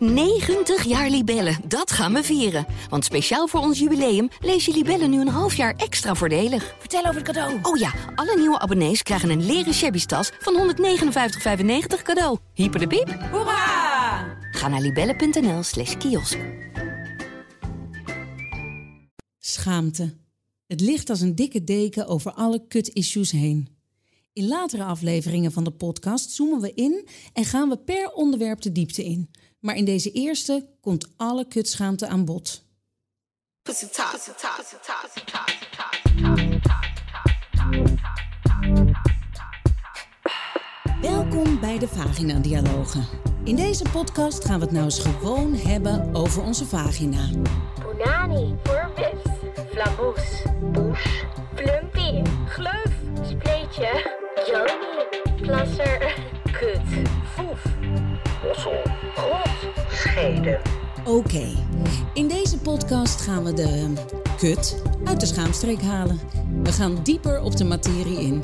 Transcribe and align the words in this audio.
90 0.00 0.84
jaar 0.84 1.10
Libellen, 1.10 1.56
dat 1.66 1.90
gaan 1.90 2.12
we 2.12 2.22
vieren. 2.22 2.66
Want 2.88 3.04
speciaal 3.04 3.46
voor 3.46 3.60
ons 3.60 3.78
jubileum 3.78 4.28
lees 4.40 4.64
je 4.64 4.72
Libellen 4.72 5.10
nu 5.10 5.20
een 5.20 5.28
half 5.28 5.54
jaar 5.54 5.74
extra 5.76 6.14
voordelig. 6.14 6.74
Vertel 6.78 7.00
over 7.00 7.14
het 7.14 7.24
cadeau. 7.24 7.58
Oh 7.62 7.76
ja, 7.76 7.92
alle 8.14 8.36
nieuwe 8.38 8.58
abonnees 8.58 9.02
krijgen 9.02 9.30
een 9.30 9.46
leren 9.46 9.74
shabby 9.74 10.04
tas 10.04 10.30
van 10.38 10.74
159,95 10.76 12.02
cadeau. 12.02 12.38
Hyper 12.54 12.80
de 12.80 12.86
piep. 12.86 13.08
Hoera! 13.30 14.38
Ga 14.50 14.68
naar 14.68 14.80
libellen.nl 14.80 15.62
slash 15.62 15.96
kiosk. 15.96 16.38
Schaamte. 19.38 20.16
Het 20.66 20.80
ligt 20.80 21.10
als 21.10 21.20
een 21.20 21.34
dikke 21.34 21.64
deken 21.64 22.06
over 22.06 22.32
alle 22.32 22.66
kut-issues 22.68 23.30
heen. 23.30 23.68
In 24.32 24.48
latere 24.48 24.84
afleveringen 24.84 25.52
van 25.52 25.64
de 25.64 25.70
podcast 25.70 26.30
zoomen 26.30 26.60
we 26.60 26.72
in 26.74 27.08
en 27.32 27.44
gaan 27.44 27.68
we 27.68 27.76
per 27.76 28.12
onderwerp 28.12 28.60
de 28.60 28.72
diepte 28.72 29.04
in. 29.04 29.30
Maar 29.60 29.76
in 29.76 29.84
deze 29.84 30.10
eerste 30.10 30.68
komt 30.80 31.08
alle 31.16 31.48
kutschaamte 31.48 32.06
aan 32.06 32.24
bod. 32.24 32.64
Welkom 41.00 41.60
bij 41.60 41.78
de 41.78 41.88
Vagina 41.88 42.38
Dialogen. 42.38 43.06
In 43.44 43.56
deze 43.56 43.84
podcast 43.92 44.44
gaan 44.44 44.58
we 44.58 44.64
het 44.64 44.74
nou 44.74 44.84
eens 44.84 44.98
gewoon 44.98 45.54
hebben 45.54 46.14
over 46.14 46.42
onze 46.42 46.66
vagina. 46.66 47.28
Bonani, 47.82 48.54
voorbis, 48.62 49.32
flamboes, 49.70 50.42
douche, 50.72 51.26
plumpy, 51.54 52.30
gleuf, 52.48 52.92
spleetje, 53.22 54.18
joni, 54.46 55.42
plasser, 55.42 56.18
kut, 56.52 57.09
Oké, 61.04 61.46
in 62.14 62.28
deze 62.28 62.58
podcast 62.58 63.20
gaan 63.20 63.44
we 63.44 63.52
de 63.52 63.92
kut 64.36 64.82
uit 65.04 65.20
de 65.20 65.26
schaamstreek 65.26 65.82
halen. 65.82 66.20
We 66.62 66.72
gaan 66.72 67.02
dieper 67.02 67.40
op 67.40 67.56
de 67.56 67.64
materie 67.64 68.20
in. 68.20 68.42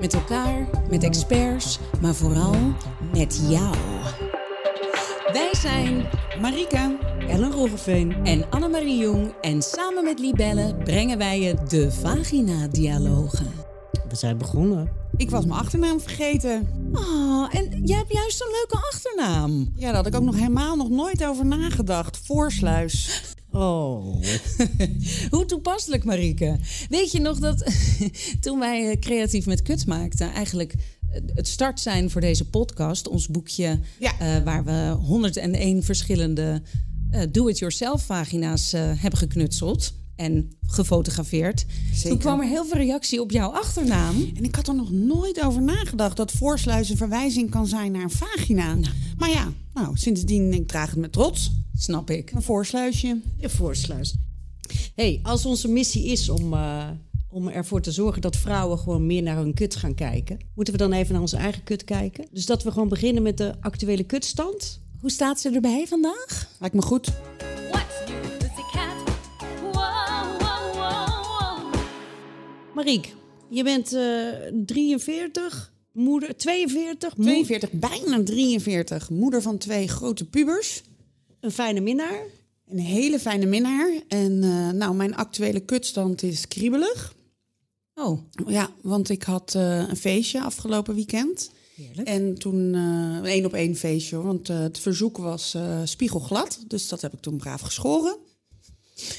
Met 0.00 0.14
elkaar, 0.14 0.68
met 0.90 1.02
experts, 1.02 1.78
maar 2.00 2.14
vooral 2.14 2.56
met 3.12 3.40
jou. 3.48 3.76
Wij 5.32 5.50
zijn 5.52 6.06
Marika, 6.40 6.96
Ellen 7.28 7.52
Roggeveen. 7.52 8.24
en 8.24 8.50
Annemarie 8.50 8.98
Jong 8.98 9.32
en 9.40 9.62
samen 9.62 10.04
met 10.04 10.18
Libelle 10.18 10.74
brengen 10.84 11.18
wij 11.18 11.40
je 11.40 11.54
de 11.68 11.92
Vagina-dialogen. 11.92 13.52
We 14.08 14.16
zijn 14.16 14.38
begonnen. 14.38 14.90
Ik 15.18 15.30
was 15.30 15.44
mijn 15.46 15.60
achternaam 15.60 16.00
vergeten. 16.00 16.66
Oh, 16.92 17.54
en 17.54 17.80
jij 17.84 17.96
hebt 17.96 18.12
juist 18.12 18.40
een 18.40 18.50
leuke 18.52 18.86
achternaam. 18.92 19.72
Ja, 19.74 19.86
daar 19.86 19.94
had 19.94 20.06
ik 20.06 20.14
ook 20.14 20.22
nog 20.22 20.34
helemaal 20.34 20.76
nog 20.76 20.88
nooit 20.88 21.24
over 21.24 21.46
nagedacht. 21.46 22.18
Voorsluis. 22.24 23.22
Oh. 23.50 24.22
Hoe 25.30 25.44
toepasselijk, 25.46 26.04
Marieke. 26.04 26.56
Weet 26.88 27.12
je 27.12 27.20
nog 27.20 27.38
dat 27.38 27.64
toen 28.40 28.58
wij 28.58 28.90
eh, 28.90 28.98
creatief 29.00 29.46
met 29.46 29.62
kut 29.62 29.86
maakten, 29.86 30.32
eigenlijk 30.32 30.72
eh, 30.72 31.20
het 31.34 31.48
start 31.48 31.80
zijn 31.80 32.10
voor 32.10 32.20
deze 32.20 32.48
podcast, 32.48 33.08
ons 33.08 33.28
boekje 33.28 33.78
Ja. 33.98 34.18
eh, 34.18 34.44
waar 34.44 34.64
we 34.64 34.96
101 35.06 35.82
verschillende 35.82 36.62
do-it-yourself 37.30 38.02
vagina's 38.02 38.72
hebben 38.72 39.18
geknutseld 39.18 39.92
en 40.18 40.50
gefotografeerd. 40.66 41.66
Zeker. 41.92 42.10
Toen 42.10 42.18
kwam 42.18 42.40
er 42.40 42.46
heel 42.46 42.64
veel 42.64 42.78
reactie 42.78 43.20
op 43.20 43.30
jouw 43.30 43.50
achternaam. 43.50 44.30
En 44.34 44.44
ik 44.44 44.54
had 44.54 44.68
er 44.68 44.74
nog 44.74 44.90
nooit 44.90 45.44
over 45.44 45.62
nagedacht 45.62 46.16
dat 46.16 46.32
voorsluis 46.32 46.90
een 46.90 46.96
verwijzing 46.96 47.50
kan 47.50 47.66
zijn 47.66 47.92
naar 47.92 48.02
een 48.02 48.10
vagina. 48.10 48.76
Maar 49.16 49.30
ja, 49.30 49.52
nou, 49.74 49.96
sindsdien 49.96 50.52
ik 50.52 50.68
draag 50.68 50.90
het 50.90 50.98
met 50.98 51.12
trots. 51.12 51.50
Snap 51.76 52.10
ik. 52.10 52.30
Een 52.30 52.42
voorsluisje. 52.42 53.20
Je 53.36 53.48
voorsluis. 53.48 54.14
hey, 54.94 55.20
als 55.22 55.46
onze 55.46 55.68
missie 55.68 56.06
is 56.06 56.28
om, 56.28 56.52
eh, 56.52 56.88
om 57.30 57.48
ervoor 57.48 57.80
te 57.80 57.92
zorgen 57.92 58.22
dat 58.22 58.36
vrouwen 58.36 58.78
gewoon 58.78 59.06
meer 59.06 59.22
naar 59.22 59.36
hun 59.36 59.54
kut 59.54 59.76
gaan 59.76 59.94
kijken, 59.94 60.38
moeten 60.54 60.74
we 60.74 60.80
dan 60.80 60.92
even 60.92 61.12
naar 61.12 61.20
onze 61.20 61.36
eigen 61.36 61.62
kut 61.62 61.84
kijken. 61.84 62.26
Dus 62.32 62.46
dat 62.46 62.62
we 62.62 62.70
gewoon 62.70 62.88
beginnen 62.88 63.22
met 63.22 63.36
de 63.36 63.54
actuele 63.60 64.04
kutstand. 64.04 64.80
Hoe 65.00 65.10
staat 65.10 65.40
ze 65.40 65.50
erbij 65.50 65.86
vandaag? 65.86 66.48
Lijkt 66.58 66.74
me 66.74 66.82
goed. 66.82 67.12
Mariek, 72.78 73.14
je 73.50 73.62
bent 73.62 73.92
eh 73.92 74.28
43, 74.66 75.72
moeder 75.92 76.36
42, 76.36 77.16
moe- 77.16 77.24
42, 77.26 77.70
bijna 77.72 78.22
43. 78.22 79.10
Moeder 79.10 79.42
van 79.42 79.58
twee 79.58 79.88
grote 79.88 80.24
pubers. 80.24 80.82
een 81.40 81.50
fijne 81.50 81.80
minnaar. 81.80 82.22
Een 82.68 82.78
hele 82.78 83.18
fijne 83.18 83.46
minnaar. 83.46 84.00
En 84.08 84.42
eh, 84.42 84.70
nou, 84.70 84.94
mijn 84.94 85.16
actuele 85.16 85.60
kutstand 85.60 86.22
is 86.22 86.48
kriebelig. 86.48 87.14
Oh, 87.94 88.18
Ja, 88.46 88.70
want 88.82 89.08
ik 89.08 89.22
had 89.22 89.54
eh, 89.54 89.88
een 89.88 89.96
feestje 89.96 90.42
afgelopen 90.42 90.94
weekend. 90.94 91.50
heerlijk. 91.76 92.08
En 92.08 92.34
toen 92.38 92.74
eh, 92.74 92.80
een 93.18 93.24
één 93.24 93.44
op 93.44 93.52
één 93.54 93.76
feestje, 93.76 94.16
hoor, 94.16 94.24
want 94.24 94.48
eh, 94.48 94.58
het 94.60 94.78
verzoek 94.78 95.16
was 95.16 95.54
eh, 95.54 95.80
spiegelglad. 95.84 96.58
Dus 96.66 96.88
dat 96.88 97.00
heb 97.00 97.12
ik 97.12 97.20
toen 97.20 97.36
braaf 97.36 97.60
geschoren. 97.60 98.16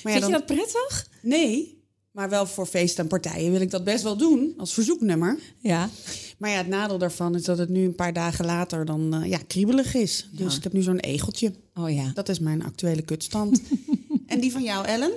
Maar 0.04 0.12
Vind 0.12 0.20
dan- 0.20 0.30
je 0.32 0.36
dat 0.38 0.46
prettig? 0.46 1.10
Nee, 1.22 1.78
maar 2.12 2.30
wel 2.30 2.46
voor 2.46 2.66
feesten 2.66 3.04
en 3.04 3.10
partijen 3.10 3.52
wil 3.52 3.62
ik 3.62 3.72
dat 3.72 3.84
best 3.84 4.04
wel 4.04 4.18
doen 4.18 4.54
als 4.58 4.74
verzoeknummer. 4.74 5.40
Ja. 5.60 5.90
Maar 6.38 6.50
ja, 6.50 6.58
het 6.58 6.68
nadeel 6.68 6.98
daarvan 6.98 7.36
is 7.36 7.44
dat 7.44 7.58
het 7.58 7.70
nu 7.70 7.86
een 7.86 7.96
paar 7.96 8.14
dagen 8.14 8.46
later 8.46 8.86
dan 8.86 9.14
eh, 9.14 9.30
ja, 9.30 9.38
kriebelig 9.48 9.94
is. 9.94 10.30
Dus 10.32 10.58
ik 10.58 10.64
heb 10.64 10.74
nu 10.74 10.82
zo'n 10.82 11.00
egeltje. 11.00 11.54
Oh 11.74 11.90
ja. 11.90 12.12
Dat 12.14 12.30
is 12.30 12.40
mijn 12.40 12.64
actuele 12.64 13.02
kutstand. 13.02 13.62
en 14.28 14.40
die 14.40 14.52
van 14.52 14.64
jou, 14.64 14.86
Ellen? 14.86 15.12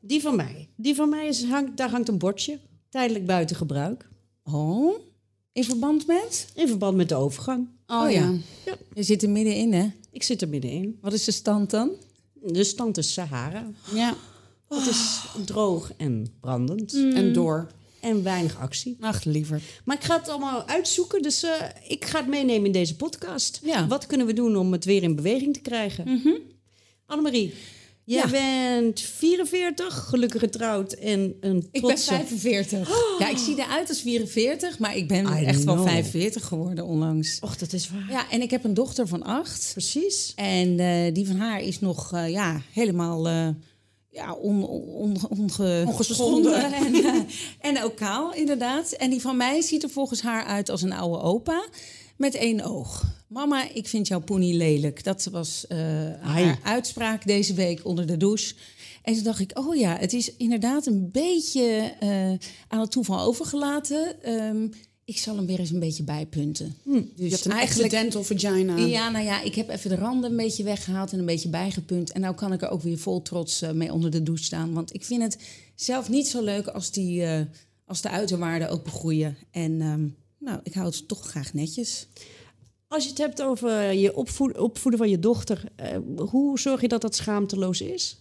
Die 0.00 0.20
van 0.20 0.36
mij. 0.36 0.68
Die 0.76 0.94
van 0.94 1.08
mij 1.08 1.26
is, 1.26 1.44
hangt, 1.44 1.76
daar 1.76 1.90
hangt 1.90 2.08
een 2.08 2.18
bordje. 2.18 2.58
Tijdelijk 2.88 3.26
buiten 3.26 3.56
gebruik. 3.56 4.08
Oh, 4.44 4.98
in 5.52 5.64
verband 5.64 6.06
met? 6.06 6.46
In 6.54 6.68
verband 6.68 6.96
met 6.96 7.08
de 7.08 7.14
overgang. 7.14 7.68
Oh, 7.86 8.10
ja. 8.10 8.32
Je 8.94 9.02
zit 9.02 9.22
er 9.22 9.30
middenin, 9.30 9.72
hè? 9.72 9.90
Ik 10.10 10.22
zit 10.22 10.42
er 10.42 10.48
middenin. 10.48 10.98
Wat 11.00 11.12
is 11.12 11.24
de 11.24 11.32
stand 11.32 11.70
dan? 11.70 11.90
De 12.34 12.64
stand 12.64 12.98
is 12.98 13.12
Sahara. 13.12 13.70
Ja, 13.94 14.16
Het 14.74 14.86
is 14.86 15.20
droog 15.44 15.92
en 15.96 16.26
brandend. 16.40 16.94
en 16.94 17.32
door. 17.32 17.66
En 18.00 18.22
weinig 18.22 18.58
actie. 18.58 18.96
Ach, 19.00 19.24
liever. 19.24 19.62
Maar 19.84 19.96
ik 19.96 20.02
ga 20.04 20.18
het 20.18 20.28
allemaal 20.28 20.66
uitzoeken. 20.66 21.22
Dus 21.22 21.42
eh, 21.42 21.52
ik 21.88 22.04
ga 22.04 22.18
het 22.18 22.28
meenemen 22.28 22.66
in 22.66 22.72
deze 22.72 22.96
podcast. 22.96 23.60
Ja. 23.64 23.86
Wat 23.86 24.06
kunnen 24.06 24.26
we 24.26 24.32
doen 24.32 24.56
om 24.56 24.72
het 24.72 24.84
weer 24.84 25.02
in 25.02 25.16
beweging 25.16 25.54
te 25.54 25.60
krijgen? 25.60 26.20
Annemarie, 27.06 27.54
jij 28.04 28.22
Ja. 28.22 28.28
bent 28.30 29.00
44, 29.00 29.94
gelukkig 30.08 30.40
getrouwd 30.40 30.92
en 30.92 31.36
een 31.40 31.56
Ik 31.56 31.70
ben 31.70 31.80
trotse... 31.80 32.14
45. 32.14 32.88
Ja, 33.18 33.28
ik 33.28 33.38
zie 33.38 33.58
eruit 33.58 33.88
als 33.88 34.00
44, 34.00 34.78
maar 34.78 34.96
ik 34.96 35.08
ben 35.08 35.26
I 35.26 35.44
echt 35.44 35.64
wel 35.64 35.74
know. 35.74 35.88
45 35.88 36.44
geworden 36.44 36.84
onlangs. 36.84 37.38
Och, 37.40 37.56
dat 37.56 37.72
is 37.72 37.90
waar. 37.90 38.06
Ja, 38.10 38.30
en 38.30 38.42
ik 38.42 38.50
heb 38.50 38.64
een 38.64 38.74
dochter 38.74 39.08
van 39.08 39.22
acht. 39.22 39.70
Precies. 39.72 40.32
En 40.36 40.78
eh, 40.78 41.14
die 41.14 41.26
van 41.26 41.36
haar 41.36 41.60
is 41.62 41.80
nog 41.80 42.12
eh, 42.12 42.28
ja, 42.30 42.62
helemaal 42.72 43.28
eh, 43.28 43.48
ja, 44.10 44.32
on, 44.32 44.66
on, 44.68 45.16
onge- 45.28 45.84
Ongeschonden. 45.86 46.72
en, 46.72 46.94
eh, 46.94 47.14
en 47.60 47.82
ook 47.82 47.96
kaal, 47.96 48.34
inderdaad. 48.34 48.90
En 48.92 49.10
die 49.10 49.20
van 49.20 49.36
mij 49.36 49.60
ziet 49.60 49.82
er 49.82 49.90
volgens 49.90 50.22
haar 50.22 50.44
uit 50.44 50.68
als 50.68 50.82
een 50.82 50.92
oude 50.92 51.22
opa 51.22 51.64
met 52.16 52.34
één 52.34 52.60
oog. 52.64 53.04
Mama, 53.28 53.68
ik 53.74 53.88
vind 53.88 54.08
jouw 54.08 54.20
pony 54.20 54.54
lelijk. 54.56 55.04
Dat 55.04 55.28
was 55.32 55.66
eh, 55.66 55.78
haar 56.20 56.58
uitspraak 56.62 57.26
deze 57.26 57.54
week 57.54 57.84
onder 57.84 58.06
de 58.06 58.16
douche. 58.16 58.54
En 59.02 59.14
toen 59.14 59.22
dacht 59.22 59.40
ik, 59.40 59.58
oh 59.58 59.76
ja, 59.76 59.96
het 59.96 60.12
is 60.12 60.36
inderdaad 60.36 60.86
een 60.86 61.08
beetje 61.12 61.94
eh, 62.00 62.30
aan 62.68 62.80
het 62.80 62.90
toeval 62.90 63.20
overgelaten. 63.20 64.22
Ehm, 64.22 64.68
ik 65.10 65.18
zal 65.18 65.36
hem 65.36 65.46
weer 65.46 65.58
eens 65.58 65.70
een 65.70 65.78
beetje 65.78 66.02
bijpunten. 66.02 66.74
Dus 66.84 67.02
Je 67.14 67.28
hebt 67.28 67.44
een 67.44 67.52
accidental 67.52 68.22
vagina. 68.24 68.76
ja, 68.76 69.10
nou 69.10 69.24
ja, 69.24 69.42
ik 69.42 69.54
heb 69.54 69.68
even 69.68 69.90
de 69.90 69.96
randen 69.96 70.30
een 70.30 70.36
beetje 70.36 70.62
weggehaald 70.62 71.12
en 71.12 71.18
een 71.18 71.24
beetje 71.26 71.48
bijgepunt. 71.48 72.12
En 72.12 72.20
nou 72.20 72.34
kan 72.34 72.52
ik 72.52 72.62
er 72.62 72.68
ook 72.68 72.82
weer 72.82 72.98
vol 72.98 73.22
trots 73.22 73.62
eh, 73.62 73.70
mee 73.70 73.92
onder 73.92 74.10
de 74.10 74.22
douche 74.22 74.44
staan. 74.44 74.72
Want 74.72 74.94
ik 74.94 75.04
vind 75.04 75.22
het 75.22 75.38
zelf 75.74 76.08
niet 76.08 76.28
zo 76.28 76.42
leuk 76.42 76.66
als, 76.66 76.90
die, 76.90 77.22
eh, 77.24 77.40
als 77.84 78.00
de 78.00 78.08
uiterwaarden 78.10 78.70
ook 78.70 78.84
begroeien. 78.84 79.36
En 79.50 79.80
ehm, 79.80 80.06
nou, 80.38 80.60
ik 80.62 80.74
hou 80.74 80.86
het 80.86 81.08
toch 81.08 81.26
graag 81.28 81.54
netjes. 81.54 82.06
Als 82.88 83.02
je 83.04 83.08
het 83.08 83.18
hebt 83.18 83.42
over 83.42 83.92
je 83.92 84.16
opvoed- 84.16 84.58
opvoeden 84.58 85.00
van 85.00 85.10
je 85.10 85.18
dochter, 85.18 85.64
eh, 85.76 85.98
hoe 86.30 86.58
zorg 86.58 86.80
je 86.80 86.88
dat 86.88 87.00
dat 87.00 87.14
schaamteloos 87.16 87.80
is? 87.80 88.18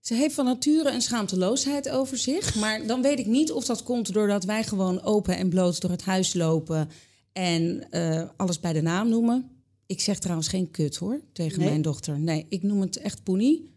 Ze 0.00 0.14
heeft 0.14 0.34
van 0.34 0.44
nature 0.44 0.90
een 0.90 1.00
schaamteloosheid 1.02 1.88
over 1.88 2.18
zich. 2.18 2.54
Maar 2.60 2.86
dan 2.86 3.02
weet 3.02 3.18
ik 3.18 3.26
niet 3.26 3.52
of 3.52 3.64
dat 3.64 3.82
komt 3.82 4.12
doordat 4.12 4.44
wij 4.44 4.64
gewoon 4.64 5.02
open 5.02 5.36
en 5.36 5.48
bloot 5.48 5.80
door 5.80 5.90
het 5.90 6.02
huis 6.02 6.34
lopen. 6.34 6.88
En 7.32 7.90
eh, 7.90 8.28
alles 8.36 8.60
bij 8.60 8.72
de 8.72 8.80
naam 8.82 9.08
noemen. 9.08 9.50
Ik 9.86 10.00
zeg 10.00 10.18
trouwens 10.18 10.48
geen 10.48 10.70
kut 10.70 10.96
hoor, 10.96 11.20
tegen 11.32 11.58
Nee? 11.58 11.68
mijn 11.68 11.82
dochter. 11.82 12.18
Nee, 12.18 12.46
ik 12.48 12.62
noem 12.62 12.80
het 12.80 12.96
echt 12.96 13.22
poenie. 13.22 13.68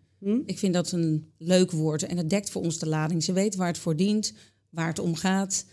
Ik 0.45 0.59
vind 0.59 0.73
dat 0.73 0.91
een 0.91 1.31
leuk 1.37 1.71
woord. 1.71 2.03
En 2.03 2.17
het 2.17 2.29
dekt 2.29 2.49
voor 2.49 2.61
ons 2.61 2.79
de 2.79 2.87
lading. 2.87 3.23
Ze 3.23 3.33
weet 3.33 3.55
waar 3.55 3.67
het 3.67 3.77
voor 3.77 3.95
dient, 3.95 4.33
waar 4.69 4.87
het 4.87 4.99
om 4.99 5.15
gaat. 5.15 5.65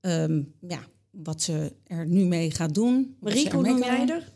Ehm, 0.00 0.42
ja, 0.60 0.86
wat 1.10 1.42
ze 1.42 1.72
er 1.86 2.06
nu 2.06 2.24
mee 2.24 2.50
gaat 2.50 2.74
doen. 2.74 3.16
Marieke, 3.20 3.56
hoe 3.56 3.66
noem 3.66 3.78
jij 3.82 4.08
er? 4.08 4.32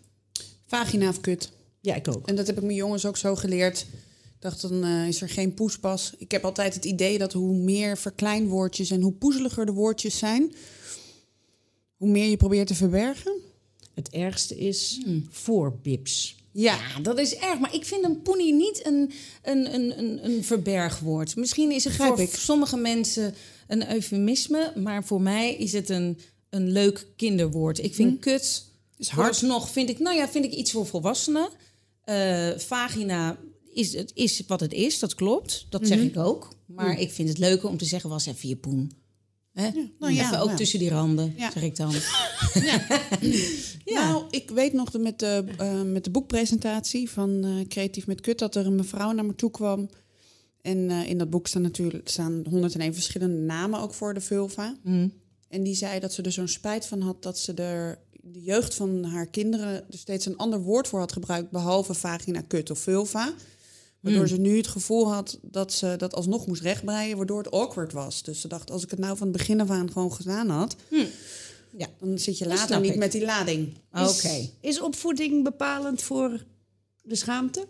Vagina 0.66 1.08
of 1.08 1.20
kut? 1.20 1.52
Ja, 1.80 1.94
ik 1.94 2.08
ook. 2.08 2.28
En 2.28 2.36
dat 2.36 2.46
heb 2.46 2.56
ik 2.56 2.62
mijn 2.62 2.76
jongens 2.76 3.06
ook 3.06 3.16
zo 3.16 3.36
geleerd. 3.36 3.86
Dacht, 4.44 4.60
dan 4.60 4.84
eh, 4.84 5.08
is 5.08 5.20
er 5.20 5.28
geen 5.28 5.54
poespas. 5.54 6.12
Ik 6.18 6.30
heb 6.30 6.44
altijd 6.44 6.74
het 6.74 6.84
idee 6.84 7.18
dat 7.18 7.32
hoe 7.32 7.56
meer 7.56 7.98
verkleinwoordjes 7.98 8.90
en 8.90 9.00
hoe 9.00 9.12
poezeliger 9.12 9.66
de 9.66 9.72
woordjes 9.72 10.18
zijn, 10.18 10.54
hoe 11.96 12.08
meer 12.08 12.28
je 12.28 12.36
probeert 12.36 12.66
te 12.66 12.74
verbergen. 12.74 13.32
Het 13.94 14.10
ergste 14.10 14.56
is 14.56 15.00
voorbips. 15.30 16.36
Ja, 16.52 16.74
Ja, 16.74 17.00
dat 17.00 17.18
is 17.18 17.34
erg. 17.34 17.58
Maar 17.58 17.74
ik 17.74 17.84
vind 17.84 18.04
een 18.04 18.22
poenie 18.22 18.52
niet 18.54 18.86
een, 18.86 19.12
een, 19.42 19.74
een, 19.74 19.98
een, 19.98 20.24
een 20.24 20.44
verbergwoord. 20.44 21.36
Misschien 21.36 21.70
is 21.72 21.84
het 21.84 21.92
Begrijp 21.92 22.14
voor 22.14 22.24
ik. 22.24 22.34
sommige 22.34 22.76
mensen 22.76 23.34
een 23.66 23.92
eufemisme. 23.92 24.72
Maar 24.76 25.04
voor 25.04 25.20
mij 25.20 25.54
is 25.54 25.72
het 25.72 25.88
een, 25.88 26.18
een 26.50 26.70
leuk 26.70 27.06
kinderwoord. 27.16 27.78
Ik 27.78 27.94
vind 27.94 28.20
kut... 28.20 28.64
Is 28.96 29.08
hard. 29.08 29.42
nog 29.42 29.70
vind 29.70 29.88
ik, 29.88 29.98
nou 29.98 30.16
ja, 30.16 30.28
vind 30.28 30.44
ik 30.44 30.52
iets 30.52 30.72
voor 30.72 30.86
volwassenen. 30.86 31.48
Eh, 32.04 32.50
vagina 32.56 33.38
is, 33.74 33.94
het 33.94 34.10
is 34.14 34.42
wat 34.46 34.60
het 34.60 34.72
is, 34.72 34.98
dat 34.98 35.14
klopt. 35.14 35.66
Dat 35.68 35.86
zeg 35.86 35.98
ik 35.98 36.16
ook. 36.18 36.48
Maar 36.66 37.00
ik 37.00 37.12
vind 37.12 37.28
het 37.28 37.38
leuker 37.38 37.68
om 37.68 37.76
te 37.76 37.84
zeggen, 37.84 38.10
was 38.10 38.26
even 38.26 38.48
je 38.48 38.56
poen. 38.56 38.92
Hè? 39.52 39.70
nou 39.98 40.12
ja, 40.12 40.40
ook 40.40 40.48
ja. 40.50 40.56
tussen 40.56 40.78
die 40.78 40.90
randen, 40.90 41.34
Ja. 41.36 41.50
zeg 41.50 41.62
ik 41.62 41.76
dan. 41.76 41.94
Nou, 43.84 44.24
ik 44.30 44.50
weet 44.50 44.72
nog 44.72 44.90
de, 44.90 44.98
met, 44.98 45.18
de, 45.18 45.44
eh, 45.58 45.82
met 45.82 46.04
de 46.04 46.10
boekpresentatie 46.10 47.10
van 47.10 47.44
eh, 47.44 47.66
Creatief 47.68 48.06
met 48.06 48.20
Kut 48.20 48.38
dat 48.38 48.54
er 48.54 48.66
een 48.66 48.74
mevrouw 48.74 49.12
naar 49.12 49.24
me 49.24 49.34
toe 49.34 49.50
kwam. 49.50 49.90
En 50.60 50.90
eh, 50.90 51.08
in 51.08 51.18
dat 51.18 51.30
boek 51.30 51.46
staan 51.46 51.62
natuurlijk 51.62 52.08
staan 52.08 52.44
101 52.50 52.94
verschillende 52.94 53.40
namen 53.40 53.80
ook 53.80 53.94
voor 53.94 54.14
de 54.14 54.20
vulva. 54.20 54.76
En 55.48 55.62
die 55.62 55.74
zei 55.74 56.00
dat 56.00 56.12
ze 56.12 56.22
er 56.22 56.32
zo'n 56.32 56.48
spijt 56.48 56.86
van 56.86 57.00
had 57.00 57.22
dat 57.22 57.38
ze 57.38 57.52
er 57.52 57.98
de 58.20 58.42
jeugd 58.42 58.74
van 58.74 59.04
haar 59.04 59.26
kinderen 59.26 59.72
er 59.72 59.98
steeds 59.98 60.26
een 60.26 60.36
ander 60.36 60.60
woord 60.60 60.88
voor 60.88 60.98
had 60.98 61.12
gebruikt, 61.12 61.50
behalve 61.50 61.94
vagina, 61.94 62.40
kut 62.40 62.70
of 62.70 62.78
vulva. 62.78 63.34
Waardoor 64.04 64.28
ze 64.28 64.36
nu 64.36 64.56
het 64.56 64.66
gevoel 64.66 65.12
had 65.12 65.38
dat 65.42 65.72
ze 65.72 65.94
dat 65.96 66.14
alsnog 66.14 66.46
moest 66.46 66.62
rechtbreien, 66.62 67.16
waardoor 67.16 67.38
het 67.38 67.50
awkward 67.50 67.92
was. 67.92 68.22
Dus 68.22 68.40
ze 68.40 68.48
dacht, 68.48 68.70
als 68.70 68.82
ik 68.82 68.90
het 68.90 68.98
nou 68.98 69.16
van 69.16 69.28
het 69.28 69.36
begin 69.36 69.60
af 69.60 69.70
aan 69.70 69.92
gewoon 69.92 70.12
gedaan 70.12 70.48
had, 70.48 70.76
Ja. 71.76 71.86
dan 72.00 72.18
zit 72.18 72.38
je 72.38 72.46
later 72.46 72.80
niet 72.80 72.90
ik. 72.92 72.98
met 72.98 73.12
die 73.12 73.24
lading. 73.24 73.72
Oké. 73.92 74.28
Is, 74.28 74.50
is 74.60 74.80
opvoeding 74.80 75.44
bepalend 75.44 76.02
voor 76.02 76.44
de 77.02 77.14
schaamte? 77.16 77.66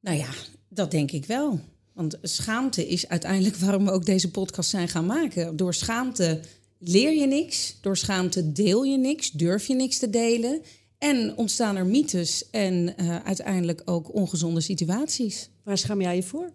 Nou 0.00 0.16
ja, 0.16 0.28
dat 0.68 0.90
denk 0.90 1.10
ik 1.10 1.24
wel. 1.24 1.60
Want 1.92 2.18
schaamte 2.22 2.88
is 2.88 3.08
uiteindelijk 3.08 3.56
waarom 3.64 3.84
we 3.84 3.90
ook 3.90 4.04
deze 4.06 4.30
podcast 4.30 4.70
zijn 4.70 4.88
gaan 4.88 5.06
maken. 5.06 5.56
Door 5.56 5.74
schaamte 5.74 6.40
leer 6.78 7.12
je 7.12 7.26
niks. 7.26 7.76
Door 7.80 7.96
schaamte 7.96 8.52
deel 8.52 8.82
je 8.84 8.96
niks. 8.98 9.30
Durf 9.30 9.66
je 9.66 9.74
niks 9.74 9.98
te 9.98 10.10
delen. 10.10 10.62
En 10.98 11.36
ontstaan 11.36 11.76
er 11.76 11.86
mythes 11.86 12.50
en 12.50 12.96
eh, 12.96 13.16
uiteindelijk 13.16 13.82
ook 13.84 14.14
ongezonde 14.14 14.60
situaties. 14.60 15.48
Waar 15.62 15.78
schaam 15.78 16.00
jij 16.00 16.16
je 16.16 16.22
voor? 16.22 16.52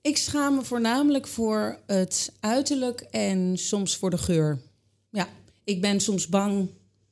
Ik 0.00 0.16
schaam 0.16 0.54
me 0.54 0.62
voornamelijk 0.62 1.26
voor 1.26 1.80
het 1.86 2.32
uiterlijk 2.40 3.00
en 3.00 3.58
soms 3.58 3.96
voor 3.96 4.10
de 4.10 4.18
geur. 4.18 4.60
Ja, 5.10 5.28
ik 5.64 5.80
ben 5.80 6.00
soms 6.00 6.28
bang 6.28 6.68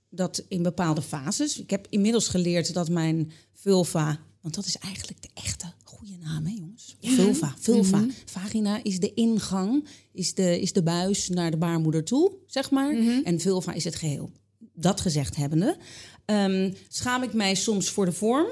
dat 0.09 0.45
in 0.49 0.63
bepaalde 0.63 1.03
fases. 1.03 1.61
Ik 1.61 1.71
heb 1.71 1.87
inmiddels 1.91 2.29
geleerd 2.29 2.75
dat 2.75 2.89
mijn 2.89 3.33
vulva, 3.53 4.21
want 4.41 4.55
dat 4.55 4.67
is 4.67 4.77
eigenlijk 4.77 5.23
de 5.23 5.29
echte 5.35 5.73
goede 5.85 6.17
naam, 6.23 6.47
hè 6.47 6.53
jongens? 6.53 6.97
Vulva, 7.01 7.55
vulva. 7.59 8.07
Vagina 8.25 8.83
is 8.83 8.99
de 8.99 9.15
ingang, 9.15 9.87
is 10.13 10.35
de, 10.35 10.61
is 10.61 10.73
de 10.73 10.83
buis 10.83 11.29
naar 11.29 11.51
de 11.51 11.57
baarmoeder 11.57 12.05
toe, 12.05 12.33
zeg 12.47 12.71
maar. 12.71 12.95
En 13.25 13.41
vulva 13.41 13.73
is 13.73 13.85
het 13.85 13.95
geheel. 13.95 14.31
Dat 14.75 15.01
gezegd 15.01 15.37
hebbende, 15.37 15.77
ehm, 16.25 16.73
schaam 16.89 17.23
ik 17.23 17.33
mij 17.33 17.55
soms 17.55 17.91
voor 17.91 18.05
de 18.05 18.13
vorm. 18.13 18.47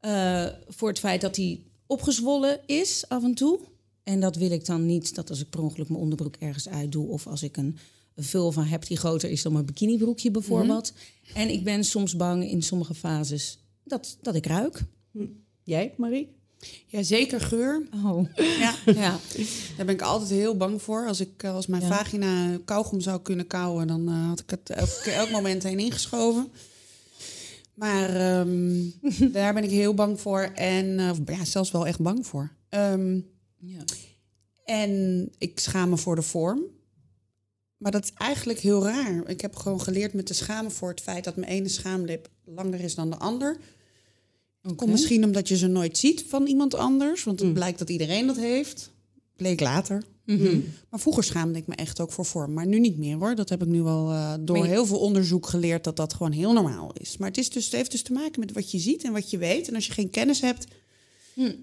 Eh, 0.00 0.46
voor 0.68 0.88
het 0.88 0.98
feit 0.98 1.20
dat 1.20 1.36
hij 1.36 1.60
opgezwollen 1.86 2.60
is 2.66 3.08
af 3.08 3.22
en 3.22 3.34
toe. 3.34 3.60
En 4.02 4.20
dat 4.20 4.36
wil 4.36 4.50
ik 4.50 4.66
dan 4.66 4.86
niet, 4.86 5.14
dat 5.14 5.30
als 5.30 5.40
ik 5.40 5.50
per 5.50 5.62
ongeluk 5.62 5.88
mijn 5.88 6.00
onderbroek 6.00 6.36
ergens 6.36 6.68
uitdoe... 6.68 7.08
of 7.08 7.26
als 7.26 7.42
ik 7.42 7.56
een 7.56 7.78
vulva 8.16 8.64
heb 8.64 8.86
die 8.86 8.96
groter 8.96 9.30
is 9.30 9.42
dan 9.42 9.52
mijn 9.52 9.64
bikinibroekje 9.64 10.30
bijvoorbeeld. 10.30 10.92
En 11.34 11.48
ik 11.48 11.64
ben 11.64 11.84
soms 11.84 12.16
bang 12.16 12.50
in 12.50 12.62
sommige 12.62 12.94
fases 12.94 13.58
dat, 13.84 14.18
dat 14.22 14.34
ik 14.34 14.46
ruik. 14.46 14.84
Jij, 15.62 15.94
Marie? 15.96 16.34
Ja, 16.86 17.02
zeker 17.02 17.40
geur. 17.40 17.88
Oh, 18.04 18.26
Ja, 18.36 18.74
ja. 18.92 19.18
daar 19.76 19.86
ben 19.86 19.94
ik 19.94 20.02
altijd 20.02 20.30
heel 20.30 20.56
bang 20.56 20.82
voor. 20.82 21.06
Als, 21.06 21.20
ik, 21.20 21.42
eh, 21.42 21.54
als 21.54 21.66
mijn 21.66 21.82
Ja. 21.82 21.88
vagina 21.88 22.58
kauwgom 22.64 23.00
zou 23.00 23.20
kunnen 23.22 23.46
kauwen, 23.46 23.86
dan 23.86 24.08
eh, 24.08 24.28
had 24.28 24.40
ik 24.40 24.50
het 24.50 24.70
elk, 24.70 24.88
elk 24.88 25.30
moment 25.30 25.62
heen 25.62 25.78
ingeschoven. 25.78 26.48
Maar 27.74 28.16
ehm, 28.16 28.82
daar 29.32 29.54
ben 29.54 29.64
ik 29.64 29.70
heel 29.70 29.94
bang 29.94 30.20
voor. 30.20 30.40
En 30.54 30.98
eh, 30.98 31.36
ja, 31.38 31.44
zelfs 31.44 31.70
wel 31.70 31.86
echt 31.86 32.00
bang 32.00 32.26
voor. 32.26 32.50
Ehm, 32.68 33.20
ja. 33.58 33.84
en 34.64 35.28
ik 35.38 35.58
schaam 35.58 35.88
me 35.88 35.96
voor 35.96 36.14
de 36.16 36.22
vorm. 36.22 36.62
Maar 37.76 37.92
dat 37.92 38.04
is 38.04 38.12
eigenlijk 38.14 38.58
heel 38.58 38.84
raar. 38.84 39.22
Ik 39.28 39.40
heb 39.40 39.56
gewoon 39.56 39.80
geleerd 39.80 40.12
me 40.12 40.22
te 40.22 40.34
schamen 40.34 40.72
voor 40.72 40.88
het 40.88 41.00
feit 41.00 41.24
dat 41.24 41.36
mijn 41.36 41.50
ene 41.52 41.68
schaamlip 41.68 42.28
langer 42.44 42.80
is 42.80 42.94
dan 42.94 43.10
de 43.10 43.16
ander. 43.16 43.56
Komt 44.74 44.90
misschien 44.90 45.24
omdat 45.24 45.48
je 45.48 45.56
ze 45.56 45.66
nooit 45.66 45.98
ziet 45.98 46.24
van 46.28 46.46
iemand 46.46 46.74
anders. 46.74 47.24
Want 47.24 47.40
het 47.40 47.54
blijkt 47.54 47.78
dat 47.78 47.90
iedereen 47.90 48.26
dat 48.26 48.36
heeft. 48.36 48.90
Bleek 49.36 49.60
later. 49.60 50.02
Maar 50.90 51.00
vroeger 51.00 51.24
schaamde 51.24 51.58
ik 51.58 51.66
me 51.66 51.74
echt 51.74 52.00
ook 52.00 52.12
voor 52.12 52.24
vorm. 52.24 52.52
Maar 52.52 52.66
nu 52.66 52.80
niet 52.80 52.98
meer 52.98 53.16
hoor. 53.16 53.34
Dat 53.34 53.48
heb 53.48 53.62
ik 53.62 53.68
nu 53.68 53.82
al 53.82 54.10
eh, 54.10 54.34
door 54.40 54.56
je- 54.56 54.64
heel 54.64 54.86
veel 54.86 54.98
onderzoek 54.98 55.46
geleerd 55.46 55.84
dat 55.84 55.96
dat 55.96 56.14
gewoon 56.14 56.32
heel 56.32 56.52
normaal 56.52 56.92
is. 57.00 57.16
Maar 57.16 57.28
het, 57.28 57.38
is 57.38 57.50
dus, 57.50 57.64
het 57.64 57.74
heeft 57.74 57.90
dus 57.90 58.02
te 58.02 58.12
maken 58.12 58.40
met 58.40 58.52
wat 58.52 58.70
je 58.70 58.78
ziet 58.78 59.04
en 59.04 59.12
wat 59.12 59.30
je 59.30 59.38
weet. 59.38 59.68
En 59.68 59.74
als 59.74 59.86
je 59.86 59.92
geen 59.92 60.10
kennis 60.10 60.40
hebt, 60.40 60.64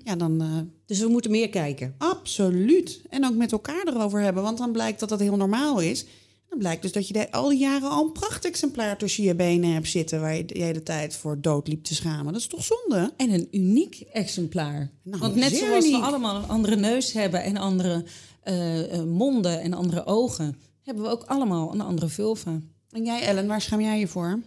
ja 0.03 0.15
dan 0.15 0.41
eh, 0.41 0.57
Dus 0.85 0.99
we 0.99 1.07
moeten 1.07 1.31
meer 1.31 1.49
kijken. 1.49 1.95
absoluut. 1.97 3.01
En 3.09 3.25
ook 3.25 3.35
met 3.35 3.51
elkaar 3.51 3.88
erover 3.88 4.21
hebben. 4.21 4.44
Want 4.44 4.57
dan 4.57 4.71
blijkt 4.71 4.99
dat 4.99 5.09
dat 5.09 5.19
heel 5.19 5.35
normaal 5.38 5.79
is. 5.81 6.06
Dan 6.53 6.61
blijkt 6.61 6.81
dus 6.81 6.91
dat 6.91 7.07
je 7.07 7.13
de, 7.13 7.31
al 7.31 7.50
die 7.50 7.59
jaren 7.59 7.89
al 7.89 8.05
een 8.05 8.11
prachtexemplaar 8.11 8.97
tussen 8.97 9.23
je 9.23 9.35
benen 9.35 9.73
hebt 9.73 9.88
zitten... 9.88 10.21
waar 10.21 10.35
je 10.35 10.45
de 10.45 10.63
hele 10.63 10.83
tijd 10.83 11.15
voor 11.15 11.41
dood 11.41 11.67
liep 11.67 11.83
te 11.83 11.95
schamen. 11.95 12.33
Dat 12.33 12.41
is 12.41 12.47
toch 12.47 12.63
zonde? 12.63 13.13
En 13.17 13.29
een 13.29 13.47
uniek 13.51 14.01
exemplaar. 14.11 14.91
Nou, 15.03 15.19
Want 15.19 15.35
net 15.35 15.55
zoals 15.55 15.85
uniek. 15.85 16.00
we 16.00 16.05
allemaal 16.05 16.35
een 16.35 16.50
andere 16.50 16.75
neus 16.75 17.13
hebben 17.13 17.44
en 17.44 17.57
andere 17.57 18.03
eh, 18.41 18.94
eh, 18.94 19.03
monden 19.03 19.61
en 19.61 19.73
andere 19.73 20.05
ogen, 20.05 20.57
hebben 20.83 21.03
we 21.03 21.09
ook 21.09 21.23
allemaal 21.23 21.73
een 21.73 21.81
andere 21.81 22.07
vulva. 22.07 22.61
En 22.89 23.06
jij 23.06 23.21
Ellen, 23.21 23.47
waar 23.47 23.61
schaam 23.61 23.81
jij 23.81 23.99
je 23.99 24.07
voor? 24.07 24.39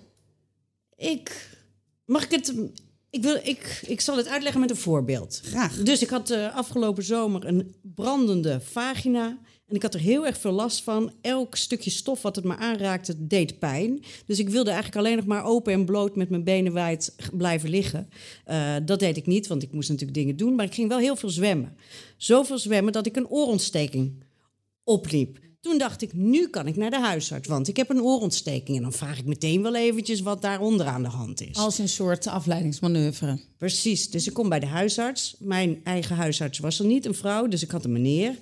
Ik. 0.97 1.59
Mag 2.05 2.25
ik 2.25 2.31
het. 2.31 2.55
Ik, 3.11 3.23
wil, 3.23 3.41
ik, 3.43 3.83
ik 3.87 4.01
zal 4.01 4.17
het 4.17 4.29
uitleggen 4.29 4.61
met 4.61 4.71
een 4.71 4.77
voorbeeld. 4.77 5.41
Graag. 5.45 5.83
Dus 5.83 6.03
ik 6.03 6.09
had 6.09 6.31
eh, 6.31 6.57
afgelopen 6.57 7.05
zomer 7.05 7.47
een 7.47 7.75
brandende 7.83 8.61
vagina. 8.61 9.39
En 9.67 9.75
ik 9.75 9.83
had 9.83 9.95
er 9.95 10.01
heel 10.01 10.27
erg 10.27 10.39
veel 10.39 10.53
last 10.53 10.83
van. 10.83 11.13
Elk 11.21 11.57
stukje 11.57 11.91
stof 11.91 12.23
wat 12.23 12.37
het 12.37 12.45
me 12.45 12.57
aanraakte, 12.57 13.27
deed 13.27 13.59
pijn. 13.59 14.05
Dus 14.27 14.39
ik 14.39 14.49
wilde 14.49 14.71
eigenlijk 14.71 14.99
alleen 14.99 15.17
nog 15.17 15.27
maar 15.27 15.45
open 15.45 15.73
en 15.73 15.85
bloot 15.85 16.17
met 16.17 16.31
mijn 16.31 16.45
benen 16.45 16.73
wijd 16.73 17.15
blijven 17.33 17.69
liggen. 17.69 18.09
Eh, 18.45 18.75
dat 18.85 18.99
deed 18.99 19.17
ik 19.17 19.27
niet, 19.27 19.47
want 19.47 19.63
ik 19.63 19.73
moest 19.73 19.89
natuurlijk 19.89 20.19
dingen 20.19 20.37
doen. 20.37 20.55
Maar 20.55 20.65
ik 20.65 20.75
ging 20.75 20.89
wel 20.89 20.99
heel 20.99 21.17
veel 21.17 21.29
zwemmen. 21.29 21.77
Zoveel 22.17 22.59
zwemmen 22.59 22.93
dat 22.93 23.07
ik 23.07 23.17
een 23.17 23.29
oorontsteking 23.29 24.25
opliep. 24.85 25.39
Toen 25.61 25.79
dacht 25.79 26.03
ik, 26.03 26.13
nu 26.13 26.49
kan 26.49 26.67
ik 26.67 26.77
naar 26.77 26.91
de 26.91 27.01
huisarts, 27.01 27.49
want 27.49 27.69
ik 27.69 27.77
heb 27.77 27.91
een 27.91 28.03
oorontsteking. 28.03 28.77
En 28.77 28.83
dan 28.83 28.93
vraag 28.93 29.19
ik 29.19 29.25
meteen 29.25 29.63
wel 29.63 29.75
eventjes 29.75 30.21
wat 30.21 30.43
daaronder 30.43 30.87
aan 30.87 31.03
de 31.03 31.09
hand 31.09 31.41
is. 31.41 31.57
Als 31.57 31.79
een 31.79 31.89
soort 31.89 32.27
afleidingsmanoeuvre. 32.27 33.41
Precies, 33.59 34.11
dus 34.11 34.27
ik 34.27 34.33
kom 34.33 34.49
bij 34.49 34.61
de 34.61 34.67
huisarts. 34.67 35.37
Mijn 35.39 35.81
eigen 35.85 36.17
huisarts 36.17 36.59
was 36.59 36.79
er 36.79 36.87
niet, 36.87 37.07
een 37.07 37.15
vrouw, 37.15 37.49
dus 37.49 37.63
ik 37.63 37.71
had 37.71 37.85
een 37.85 37.93
meneer. 37.93 38.39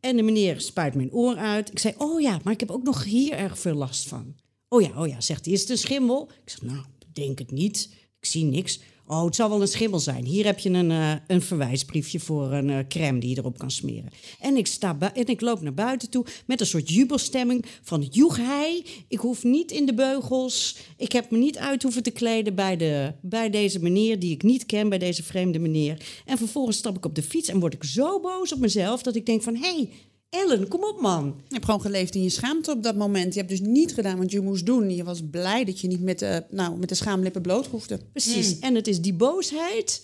En 0.00 0.16
de 0.16 0.22
meneer 0.22 0.60
spuit 0.60 0.94
mijn 0.94 1.12
oor 1.12 1.36
uit. 1.36 1.70
Ik 1.70 1.78
zei, 1.78 1.94
oh 1.98 2.20
ja, 2.20 2.40
maar 2.44 2.52
ik 2.52 2.60
heb 2.60 2.70
ook 2.70 2.82
nog 2.82 3.04
hier 3.04 3.32
erg 3.32 3.58
veel 3.58 3.74
last 3.74 4.08
van. 4.08 4.34
Oh 4.68 4.82
ja, 4.82 5.00
oh 5.00 5.08
ja, 5.08 5.20
zegt 5.20 5.44
hij, 5.44 5.54
is 5.54 5.60
het 5.60 5.70
een 5.70 5.78
schimmel? 5.78 6.30
Ik 6.44 6.50
zeg, 6.50 6.62
nou, 6.62 6.84
denk 7.12 7.38
het 7.38 7.50
niet. 7.50 7.94
Ik 8.18 8.24
zie 8.24 8.44
niks. 8.44 8.80
Oh, 9.10 9.24
het 9.24 9.34
zal 9.34 9.48
wel 9.48 9.60
een 9.60 9.68
schimmel 9.68 9.98
zijn. 9.98 10.24
Hier 10.24 10.44
heb 10.44 10.58
je 10.58 10.70
een, 10.70 10.90
eh, 10.90 11.12
een 11.26 11.42
verwijsbriefje 11.42 12.20
voor 12.20 12.52
een 12.52 12.70
eh, 12.70 12.78
crème 12.88 13.20
die 13.20 13.30
je 13.30 13.38
erop 13.38 13.58
kan 13.58 13.70
smeren. 13.70 14.10
En 14.40 14.56
ik, 14.56 14.66
sta 14.66 15.12
en 15.14 15.26
ik 15.26 15.40
loop 15.40 15.60
naar 15.60 15.74
buiten 15.74 16.10
toe 16.10 16.24
met 16.46 16.60
een 16.60 16.66
soort 16.66 16.90
jubelstemming 16.90 17.64
van... 17.82 18.02
joeg 18.02 18.36
hij, 18.36 18.84
ik 19.08 19.18
hoef 19.18 19.44
niet 19.44 19.70
in 19.70 19.86
de 19.86 19.94
beugels. 19.94 20.76
Ik 20.96 21.12
heb 21.12 21.30
me 21.30 21.38
niet 21.38 21.58
uit 21.58 21.82
hoeven 21.82 22.02
te 22.02 22.10
kleden 22.10 22.54
bij, 22.54 22.76
de, 22.76 23.12
bij 23.20 23.50
deze 23.50 23.80
meneer 23.80 24.18
die 24.18 24.32
ik 24.32 24.42
niet 24.42 24.66
ken, 24.66 24.88
bij 24.88 24.98
deze 24.98 25.22
vreemde 25.22 25.58
meneer. 25.58 26.22
En 26.24 26.38
vervolgens 26.38 26.76
stap 26.76 26.96
ik 26.96 27.04
op 27.04 27.14
de 27.14 27.22
fiets 27.22 27.48
en 27.48 27.60
word 27.60 27.74
ik 27.74 27.84
zo 27.84 28.20
boos 28.20 28.52
op 28.52 28.58
mezelf... 28.58 29.02
dat 29.02 29.16
ik 29.16 29.26
denk 29.26 29.42
van, 29.42 29.54
hé, 29.54 29.74
hey, 29.74 29.88
Ellen, 30.30 30.68
kom 30.68 30.84
op 30.84 31.00
man. 31.00 31.24
Je 31.48 31.54
hebt 31.54 31.64
gewoon 31.64 31.80
geleefd 31.80 32.14
in 32.14 32.22
je 32.22 32.28
schaamte 32.28 32.70
op 32.70 32.82
dat 32.82 32.96
moment. 32.96 33.32
Je 33.34 33.38
hebt 33.38 33.50
dus 33.50 33.60
niet 33.60 33.94
gedaan 33.94 34.18
wat 34.18 34.30
je 34.30 34.40
moest 34.40 34.66
doen. 34.66 34.90
Je 34.94 35.04
was 35.04 35.20
blij 35.30 35.64
dat 35.64 35.80
je 35.80 35.88
niet 35.88 36.00
met 36.02 36.18
de, 36.18 36.44
nou, 36.50 36.76
met 36.78 36.88
de 36.88 36.94
schaamlippen 36.94 37.42
bloot 37.42 37.66
hoefde. 37.66 38.00
Precies. 38.12 38.58
En 38.58 38.74
het 38.74 38.86
is 38.86 39.00
die 39.00 39.14
boosheid 39.14 40.02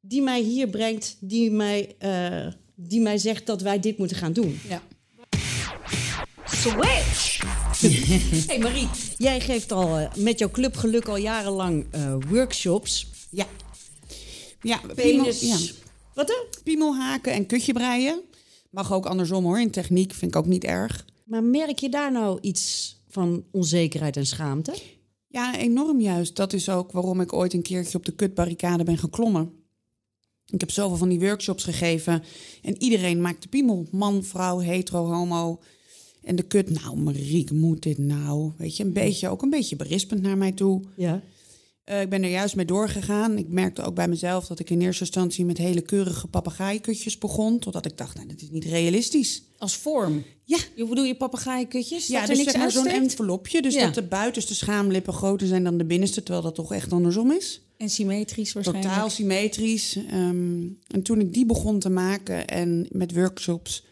die 0.00 0.22
mij 0.22 0.40
hier 0.42 0.68
brengt, 0.68 1.16
die 1.20 1.50
mij, 1.50 1.94
eh, 1.98 2.46
die 2.74 3.00
mij 3.00 3.18
zegt 3.18 3.46
dat 3.46 3.62
wij 3.62 3.80
dit 3.80 3.98
moeten 3.98 4.16
gaan 4.16 4.32
doen. 4.32 4.60
Ja. 4.68 4.82
Switch. 6.46 7.34
Hey 8.46 8.58
Marie, 8.58 8.88
jij 9.18 9.40
geeft 9.40 9.72
al 9.72 9.96
eh, 9.98 10.14
met 10.14 10.38
jouw 10.38 10.50
Club 10.50 10.76
Geluk 10.76 11.08
al 11.08 11.16
jarenlang 11.16 11.86
eh, 11.90 12.16
workshops. 12.28 13.06
Ja. 13.30 13.46
Ja, 14.62 14.80
Penis. 14.94 15.38
piemel- 15.38 15.56
ja. 15.58 15.72
Wat 16.14 16.26
dan? 16.26 16.44
Piemelhaken 16.64 17.32
en 17.32 17.46
kutje 17.46 17.72
breien. 17.72 18.20
Mag 18.70 18.92
ook 18.92 19.06
andersom 19.06 19.44
hoor. 19.44 19.60
In 19.60 19.70
techniek 19.70 20.12
vind 20.12 20.34
ik 20.34 20.36
ook 20.36 20.46
niet 20.46 20.64
erg. 20.64 21.04
Maar 21.24 21.44
merk 21.44 21.78
je 21.78 21.88
daar 21.88 22.12
nou 22.12 22.38
iets 22.40 22.96
van 23.08 23.44
onzekerheid 23.50 24.16
en 24.16 24.26
schaamte? 24.26 24.74
Ja, 25.28 25.56
enorm 25.56 26.00
juist. 26.00 26.36
Dat 26.36 26.52
is 26.52 26.68
ook 26.68 26.92
waarom 26.92 27.20
ik 27.20 27.32
ooit 27.32 27.52
een 27.52 27.62
keertje 27.62 27.98
op 27.98 28.04
de 28.04 28.12
kutbarricade 28.12 28.84
ben 28.84 28.98
geklommen. 28.98 29.52
Ik 30.46 30.60
heb 30.60 30.70
zoveel 30.70 30.96
van 30.96 31.08
die 31.08 31.20
workshops 31.20 31.64
gegeven. 31.64 32.22
En 32.62 32.82
iedereen 32.82 33.20
maakt 33.20 33.42
de 33.42 33.48
piemel. 33.48 33.86
Man, 33.90 34.24
vrouw, 34.24 34.58
hetero, 34.58 35.12
homo. 35.12 35.60
En 36.22 36.36
de 36.36 36.42
kut, 36.42 36.70
nou 36.70 36.96
Marieke, 36.96 37.54
moet 37.54 37.82
dit 37.82 37.98
nou? 37.98 38.52
Weet 38.56 38.76
je, 38.76 38.84
een 38.84 38.92
beetje, 38.92 39.28
ook 39.28 39.42
een 39.42 39.50
beetje 39.50 39.76
berispend 39.76 40.22
naar 40.22 40.38
mij 40.38 40.52
toe. 40.52 40.82
Ja. 40.96 41.22
Eh, 41.86 42.00
ik 42.00 42.08
ben 42.08 42.22
er 42.22 42.30
juist 42.30 42.56
mee 42.56 42.64
doorgegaan. 42.64 43.38
Ik 43.38 43.48
merkte 43.48 43.82
ook 43.82 43.94
bij 43.94 44.08
mezelf 44.08 44.46
dat 44.46 44.58
ik 44.58 44.70
in 44.70 44.80
eerste 44.80 45.04
instantie 45.04 45.44
met 45.44 45.58
hele 45.58 45.80
keurige 45.80 46.26
papegaaikutjes 46.26 47.18
begon. 47.18 47.58
Totdat 47.58 47.84
ik 47.86 47.96
dacht, 47.96 48.14
nou, 48.16 48.28
dit 48.28 48.42
is 48.42 48.50
niet 48.50 48.64
realistisch. 48.64 49.42
Als 49.58 49.76
vorm. 49.76 50.24
Ja, 50.44 50.58
Je 50.74 50.86
bedoel 50.86 51.04
je 51.04 51.16
papegaaienkutjes? 51.16 52.06
ja 52.06 52.18
dat 52.20 52.28
dus 52.28 52.38
er 52.38 52.44
niks 52.44 52.50
zeg 52.52 52.60
maar 52.60 52.70
zo'n 52.70 52.86
envelopje. 53.02 53.62
Dus 53.62 53.74
Ja. 53.74 53.84
dat 53.84 53.94
de 53.94 54.02
buitenste 54.02 54.54
schaamlippen 54.54 55.12
groter 55.12 55.46
zijn 55.46 55.64
dan 55.64 55.78
de 55.78 55.84
binnenste. 55.84 56.22
Terwijl 56.22 56.44
dat 56.44 56.54
toch 56.54 56.72
echt 56.72 56.92
andersom 56.92 57.30
is. 57.32 57.60
En 57.76 57.90
symmetrisch 57.90 58.52
waarschijnlijk. 58.52 58.88
Totaal 58.94 59.10
symmetrisch. 59.10 59.96
Ehm, 59.96 60.62
en 60.86 61.02
toen 61.02 61.20
ik 61.20 61.32
die 61.32 61.46
begon 61.46 61.78
te 61.78 61.90
maken 61.90 62.46
en 62.46 62.86
met 62.90 63.14
workshops 63.14 63.84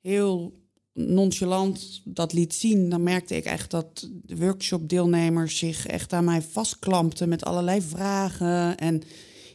heel 0.00 0.52
nonchalant 0.92 2.00
dat 2.04 2.32
liet 2.32 2.54
zien, 2.54 2.88
dan 2.88 3.02
merkte 3.02 3.36
ik 3.36 3.44
echt 3.44 3.70
dat 3.70 4.08
de 4.26 4.36
workshop-deelnemers 4.36 5.58
zich 5.58 5.86
echt 5.86 6.12
aan 6.12 6.24
mij 6.24 6.42
vastklampten 6.42 7.28
met 7.28 7.44
allerlei 7.44 7.82
vragen. 7.82 8.76
En 8.76 9.02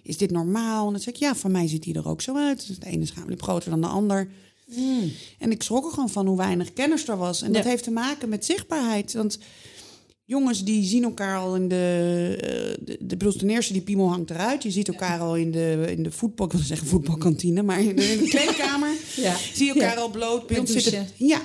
is 0.04 0.18
dit 0.18 0.32
normaal? 0.32 0.86
En 0.86 0.92
dan 0.92 1.02
zeg 1.02 1.14
ik, 1.14 1.20
ja, 1.20 1.36
van 1.36 1.52
mij 1.52 1.68
ziet 1.68 1.84
die 1.84 1.96
er 1.96 2.08
ook 2.08 2.22
zo 2.22 2.36
uit. 2.36 2.68
Dus 2.68 2.80
de 2.80 2.86
ene 2.86 3.06
schaamlip 3.06 3.42
groter 3.42 3.70
dan 3.70 3.82
de 3.82 3.88
ander. 3.88 4.30
En 5.40 5.52
ik 5.52 5.64
schrok 5.64 5.86
er 5.86 5.92
gewoon 5.92 6.10
van 6.10 6.28
hoe 6.28 6.38
weinig 6.38 6.74
kennis 6.74 7.08
er 7.08 7.18
was. 7.18 7.42
En 7.42 7.52
dat 7.52 7.64
heeft 7.64 7.84
te 7.84 7.92
maken 7.92 8.30
met 8.30 8.46
zichtbaarheid. 8.46 9.14
Want 9.14 9.40
jongens 10.28 10.64
die 10.64 10.84
zien 10.86 11.04
elkaar 11.04 11.38
al 11.38 11.56
in 11.56 11.68
de... 11.68 12.38
eh, 12.42 12.86
de, 12.86 12.98
de, 13.02 13.18
bedoel, 13.18 13.34
ten 13.34 13.50
eerste, 13.50 13.74
die 13.74 13.82
piemel 13.82 14.10
hangt 14.10 14.30
eruit. 14.30 14.64
Je 14.64 14.72
ziet 14.72 14.88
elkaar 14.88 15.20
al 15.20 15.36
in 15.36 15.52
de, 15.52 15.86
in 15.90 16.04
de 16.04 16.12
voetbal... 16.12 16.46
Ik 16.46 16.52
wil 16.52 16.62
zeggen 16.62 16.88
voetbalkantine, 16.88 17.64
maar 17.64 17.80
in 17.82 17.96
de, 17.96 18.04
in 18.12 18.18
de 18.18 18.28
kleedkamer. 18.38 18.90
Ja. 19.16 19.36
Zie 19.54 19.66
je 19.66 19.74
elkaar 19.74 19.96
Ja. 19.96 20.02
al 20.02 20.10
bloot. 20.10 20.48
Bij 20.48 20.60
ons, 20.60 20.72
zit 20.72 20.86
het. 20.96 21.14
Ja. 21.16 21.42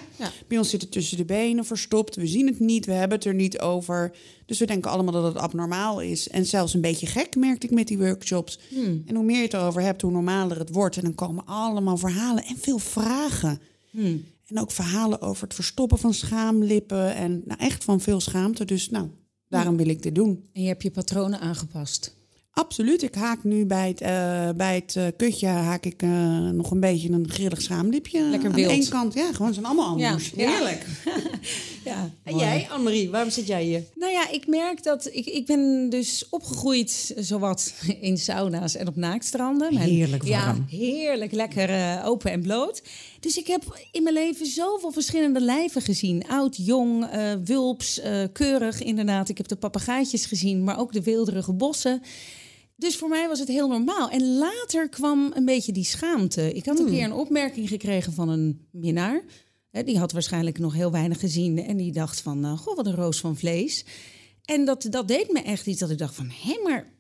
bij 0.48 0.58
ons 0.58 0.70
zit 0.70 0.80
het 0.82 0.90
tussen 0.92 1.16
de 1.16 1.24
benen 1.24 1.64
verstopt. 1.64 2.16
We 2.16 2.26
zien 2.26 2.46
het 2.46 2.60
niet, 2.60 2.86
we 2.86 2.92
hebben 2.92 3.18
het 3.18 3.26
er 3.26 3.34
niet 3.34 3.58
over. 3.60 4.12
Dus 4.46 4.58
we 4.58 4.66
denken 4.66 4.90
allemaal 4.90 5.12
dat 5.12 5.24
het 5.34 5.36
abnormaal 5.42 6.00
is. 6.00 6.28
En 6.28 6.46
zelfs 6.46 6.74
een 6.74 6.80
beetje 6.80 7.06
gek, 7.06 7.36
merkte 7.36 7.66
ik 7.66 7.72
met 7.72 7.88
die 7.88 7.98
workshops. 7.98 8.58
Hmm. 8.68 9.02
En 9.06 9.14
hoe 9.14 9.24
meer 9.24 9.36
je 9.36 9.42
het 9.42 9.54
erover 9.54 9.82
hebt, 9.82 10.02
hoe 10.02 10.10
normaler 10.10 10.58
het 10.58 10.70
wordt. 10.72 10.96
En 10.96 11.02
dan 11.02 11.14
komen 11.14 11.46
allemaal 11.46 11.96
verhalen 11.96 12.44
en 12.44 12.56
veel 12.60 12.78
vragen. 12.78 13.60
Hmm. 13.90 14.24
En 14.52 14.60
ook 14.60 14.70
verhalen 14.70 15.20
over 15.20 15.42
het 15.42 15.54
verstoppen 15.54 15.98
van 15.98 16.14
schaamlippen. 16.14 17.14
En 17.14 17.42
nou, 17.44 17.60
echt 17.60 17.84
van 17.84 18.00
veel 18.00 18.20
schaamte. 18.20 18.64
Dus 18.64 18.90
nou, 18.90 19.08
daarom 19.48 19.76
wil 19.76 19.88
ik 19.88 20.02
dit 20.02 20.14
doen. 20.14 20.48
En 20.52 20.62
je 20.62 20.68
hebt 20.68 20.82
je 20.82 20.90
patronen 20.90 21.40
aangepast. 21.40 22.16
Absoluut. 22.52 23.02
Ik 23.02 23.14
haak 23.14 23.44
nu 23.44 23.66
bij 23.66 23.88
het, 23.88 24.00
eh, 24.00 24.48
bij 24.56 24.74
het 24.74 24.96
eh, 24.96 25.06
kutje 25.16 25.46
haak 25.46 25.84
ik 25.84 26.02
eh, 26.02 26.48
nog 26.50 26.70
een 26.70 26.80
beetje 26.80 27.10
een 27.10 27.28
grillig 27.28 27.62
schaamlipje. 27.62 28.22
Lekker 28.22 28.48
Aan 28.48 28.54
wild. 28.54 28.68
de 28.68 28.74
ene 28.74 28.88
kant, 28.88 29.14
ja, 29.14 29.32
gewoon 29.32 29.54
zijn 29.54 29.66
allemaal 29.66 29.86
anders. 29.86 30.32
Ja. 30.36 30.50
Heerlijk. 30.50 30.86
Ja. 31.84 32.10
En 32.22 32.36
jij, 32.36 32.66
Annemarie, 32.70 33.10
waarom 33.10 33.30
zit 33.30 33.46
jij 33.46 33.64
hier? 33.64 33.82
Nou 33.94 34.12
ja, 34.12 34.30
ik 34.30 34.46
merk 34.46 34.82
dat 34.82 35.08
ik, 35.12 35.26
ik 35.26 35.46
ben 35.46 35.90
dus 35.90 36.26
opgegroeid 36.30 37.14
zowat 37.16 37.74
in 38.00 38.18
sauna's 38.18 38.76
en 38.76 38.88
op 38.88 38.96
naaktstranden. 38.96 39.76
Heerlijk 39.76 40.22
warm. 40.22 40.66
Ja, 40.68 40.76
heerlijk 40.76 41.32
lekker 41.32 42.00
open 42.04 42.30
en 42.30 42.42
bloot. 42.42 42.82
Dus 43.22 43.36
ik 43.36 43.46
heb 43.46 43.86
in 43.90 44.02
mijn 44.02 44.14
leven 44.14 44.46
zoveel 44.46 44.92
verschillende 44.92 45.40
lijven 45.40 45.82
gezien. 45.82 46.28
Oud, 46.28 46.56
jong, 46.56 47.04
eh, 47.04 47.32
wulps, 47.44 48.00
eh, 48.00 48.24
keurig 48.32 48.82
inderdaad. 48.82 49.28
Ik 49.28 49.36
heb 49.36 49.48
de 49.48 49.56
papegaaitjes 49.56 50.26
gezien, 50.26 50.64
maar 50.64 50.78
ook 50.78 50.92
de 50.92 51.02
weelderige 51.02 51.52
bossen. 51.52 52.02
Dus 52.76 52.96
voor 52.96 53.08
mij 53.08 53.28
was 53.28 53.38
het 53.38 53.48
heel 53.48 53.68
normaal. 53.68 54.10
En 54.10 54.36
later 54.36 54.88
kwam 54.88 55.30
een 55.34 55.44
beetje 55.44 55.72
die 55.72 55.84
schaamte. 55.84 56.52
Ik 56.52 56.66
had 56.66 56.78
een 56.78 56.86
keer 56.86 57.04
een 57.04 57.12
opmerking 57.12 57.68
gekregen 57.68 58.12
van 58.12 58.28
een 58.28 58.66
minnaar. 58.70 59.22
Die 59.70 59.98
had 59.98 60.12
waarschijnlijk 60.12 60.58
nog 60.58 60.74
heel 60.74 60.90
weinig 60.90 61.20
gezien. 61.20 61.58
En 61.58 61.76
die 61.76 61.92
dacht 61.92 62.20
van, 62.20 62.44
eh, 62.44 62.58
goh, 62.58 62.76
wat 62.76 62.86
een 62.86 62.94
roos 62.94 63.20
van 63.20 63.36
vlees. 63.36 63.84
En 64.44 64.64
dat, 64.64 64.86
dat 64.90 65.08
deed 65.08 65.32
me 65.32 65.40
echt 65.40 65.66
iets 65.66 65.80
dat 65.80 65.90
ik 65.90 65.98
dacht 65.98 66.14
van... 66.14 66.30
hé, 66.42 66.60
maar 66.62 66.92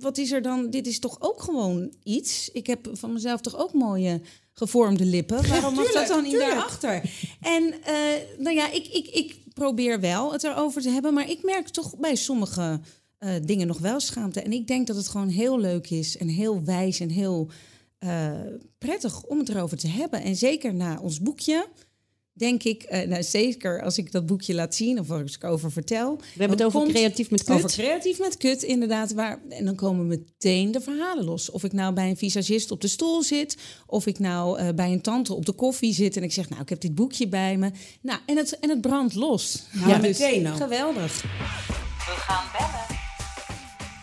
wat 0.00 0.18
is 0.18 0.32
er 0.32 0.42
dan? 0.42 0.70
Dit 0.70 0.86
is 0.86 0.98
toch 0.98 1.16
ook 1.20 1.42
gewoon 1.42 1.92
iets? 2.02 2.50
Ik 2.52 2.66
heb 2.66 2.88
van 2.92 3.12
mezelf 3.12 3.40
toch 3.40 3.56
ook 3.56 3.72
mooie 3.72 4.20
gevormde 4.52 5.04
lippen. 5.04 5.48
Waarom 5.48 5.74
mag 5.74 5.92
dat 5.92 6.06
dan 6.06 6.22
niet 6.22 6.30
tuurlijk. 6.32 6.50
daarachter? 6.50 7.10
En 7.40 7.74
eh, 7.82 7.94
nou 8.38 8.56
ja, 8.56 8.70
ik, 8.70 8.86
ik, 8.86 9.06
ik 9.06 9.36
probeer 9.54 10.00
wel 10.00 10.32
het 10.32 10.44
erover 10.44 10.82
te 10.82 10.90
hebben... 10.90 11.14
maar 11.14 11.30
ik 11.30 11.42
merk 11.42 11.68
toch 11.68 11.98
bij 11.98 12.14
sommige 12.14 12.80
eh, 13.18 13.30
dingen 13.44 13.66
nog 13.66 13.78
wel 13.78 14.00
schaamte. 14.00 14.42
En 14.42 14.52
ik 14.52 14.66
denk 14.66 14.86
dat 14.86 14.96
het 14.96 15.08
gewoon 15.08 15.28
heel 15.28 15.58
leuk 15.60 15.90
is 15.90 16.16
en 16.16 16.28
heel 16.28 16.64
wijs 16.64 17.00
en 17.00 17.10
heel 17.10 17.50
eh, 17.98 18.32
prettig 18.78 19.22
om 19.22 19.38
het 19.38 19.48
erover 19.48 19.76
te 19.76 19.88
hebben. 19.88 20.22
En 20.22 20.36
zeker 20.36 20.74
na 20.74 21.00
ons 21.00 21.20
boekje... 21.20 21.68
Denk 22.38 22.62
ik, 22.62 22.82
eh, 22.82 23.08
nou 23.08 23.22
zeker 23.22 23.82
als 23.82 23.98
ik 23.98 24.12
dat 24.12 24.26
boekje 24.26 24.54
laat 24.54 24.74
zien 24.74 24.98
of 25.00 25.10
als 25.10 25.34
ik 25.34 25.44
over 25.44 25.72
vertel. 25.72 26.16
We 26.16 26.24
hebben 26.38 26.56
het 26.58 26.66
over 26.66 26.80
komt- 26.80 26.92
creatief 26.92 27.30
met 27.30 27.44
kut. 27.44 27.54
Over 27.54 27.70
creatief 27.70 28.18
met 28.18 28.36
kut, 28.36 28.62
inderdaad. 28.62 29.12
Waar, 29.12 29.38
en 29.48 29.64
dan 29.64 29.74
komen 29.74 30.06
meteen 30.06 30.72
de 30.72 30.80
verhalen 30.80 31.24
los. 31.24 31.50
Of 31.50 31.64
ik 31.64 31.72
nou 31.72 31.94
bij 31.94 32.08
een 32.08 32.16
visagist 32.16 32.70
op 32.70 32.80
de 32.80 32.88
stoel 32.88 33.22
zit, 33.22 33.56
of 33.86 34.06
ik 34.06 34.18
nou 34.18 34.58
eh, 34.58 34.68
bij 34.74 34.92
een 34.92 35.00
tante 35.00 35.34
op 35.34 35.46
de 35.46 35.52
koffie 35.52 35.94
zit 35.94 36.16
en 36.16 36.22
ik 36.22 36.32
zeg, 36.32 36.48
nou, 36.48 36.62
ik 36.62 36.68
heb 36.68 36.80
dit 36.80 36.94
boekje 36.94 37.28
bij 37.28 37.56
me. 37.56 37.70
Nou, 38.00 38.20
en 38.26 38.36
het, 38.36 38.58
en 38.58 38.68
het 38.68 38.80
brandt 38.80 39.14
los. 39.14 39.62
Ja, 39.86 39.98
dus 39.98 40.18
meteen 40.18 40.48
ook. 40.48 40.56
Geweldig. 40.56 41.24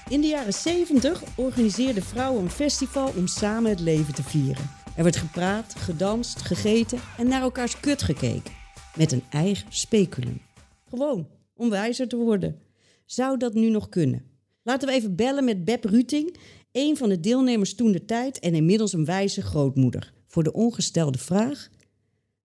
In 0.09 0.21
de 0.21 0.27
jaren 0.27 0.53
70 0.53 1.23
organiseerden 1.35 2.03
vrouwen 2.03 2.43
een 2.43 2.49
festival 2.49 3.11
om 3.15 3.27
samen 3.27 3.69
het 3.69 3.79
leven 3.79 4.13
te 4.13 4.23
vieren. 4.23 4.69
Er 4.95 5.03
werd 5.03 5.15
gepraat, 5.15 5.75
gedanst, 5.77 6.41
gegeten 6.41 6.99
en 7.17 7.27
naar 7.27 7.41
elkaars 7.41 7.79
kut 7.79 8.03
gekeken. 8.03 8.53
Met 8.95 9.11
een 9.11 9.23
eigen 9.29 9.73
speculum. 9.73 10.41
Gewoon, 10.89 11.27
om 11.53 11.69
wijzer 11.69 12.07
te 12.07 12.15
worden. 12.15 12.59
Zou 13.05 13.37
dat 13.37 13.53
nu 13.53 13.69
nog 13.69 13.89
kunnen? 13.89 14.23
Laten 14.63 14.87
we 14.87 14.93
even 14.93 15.15
bellen 15.15 15.43
met 15.43 15.65
Beb 15.65 15.83
Ruting, 15.83 16.37
een 16.71 16.97
van 16.97 17.09
de 17.09 17.19
deelnemers 17.19 17.75
toen 17.75 17.91
de 17.91 18.05
tijd 18.05 18.39
en 18.39 18.55
inmiddels 18.55 18.93
een 18.93 19.05
wijze 19.05 19.41
grootmoeder. 19.41 20.13
Voor 20.27 20.43
de 20.43 20.53
ongestelde 20.53 21.17
vraag: 21.17 21.69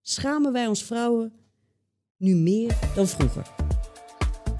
schamen 0.01 0.51
wij 0.51 0.67
ons 0.67 0.83
vrouwen 0.83 1.33
nu 2.17 2.35
meer 2.35 2.77
dan 2.95 3.07
vroeger? 3.07 3.47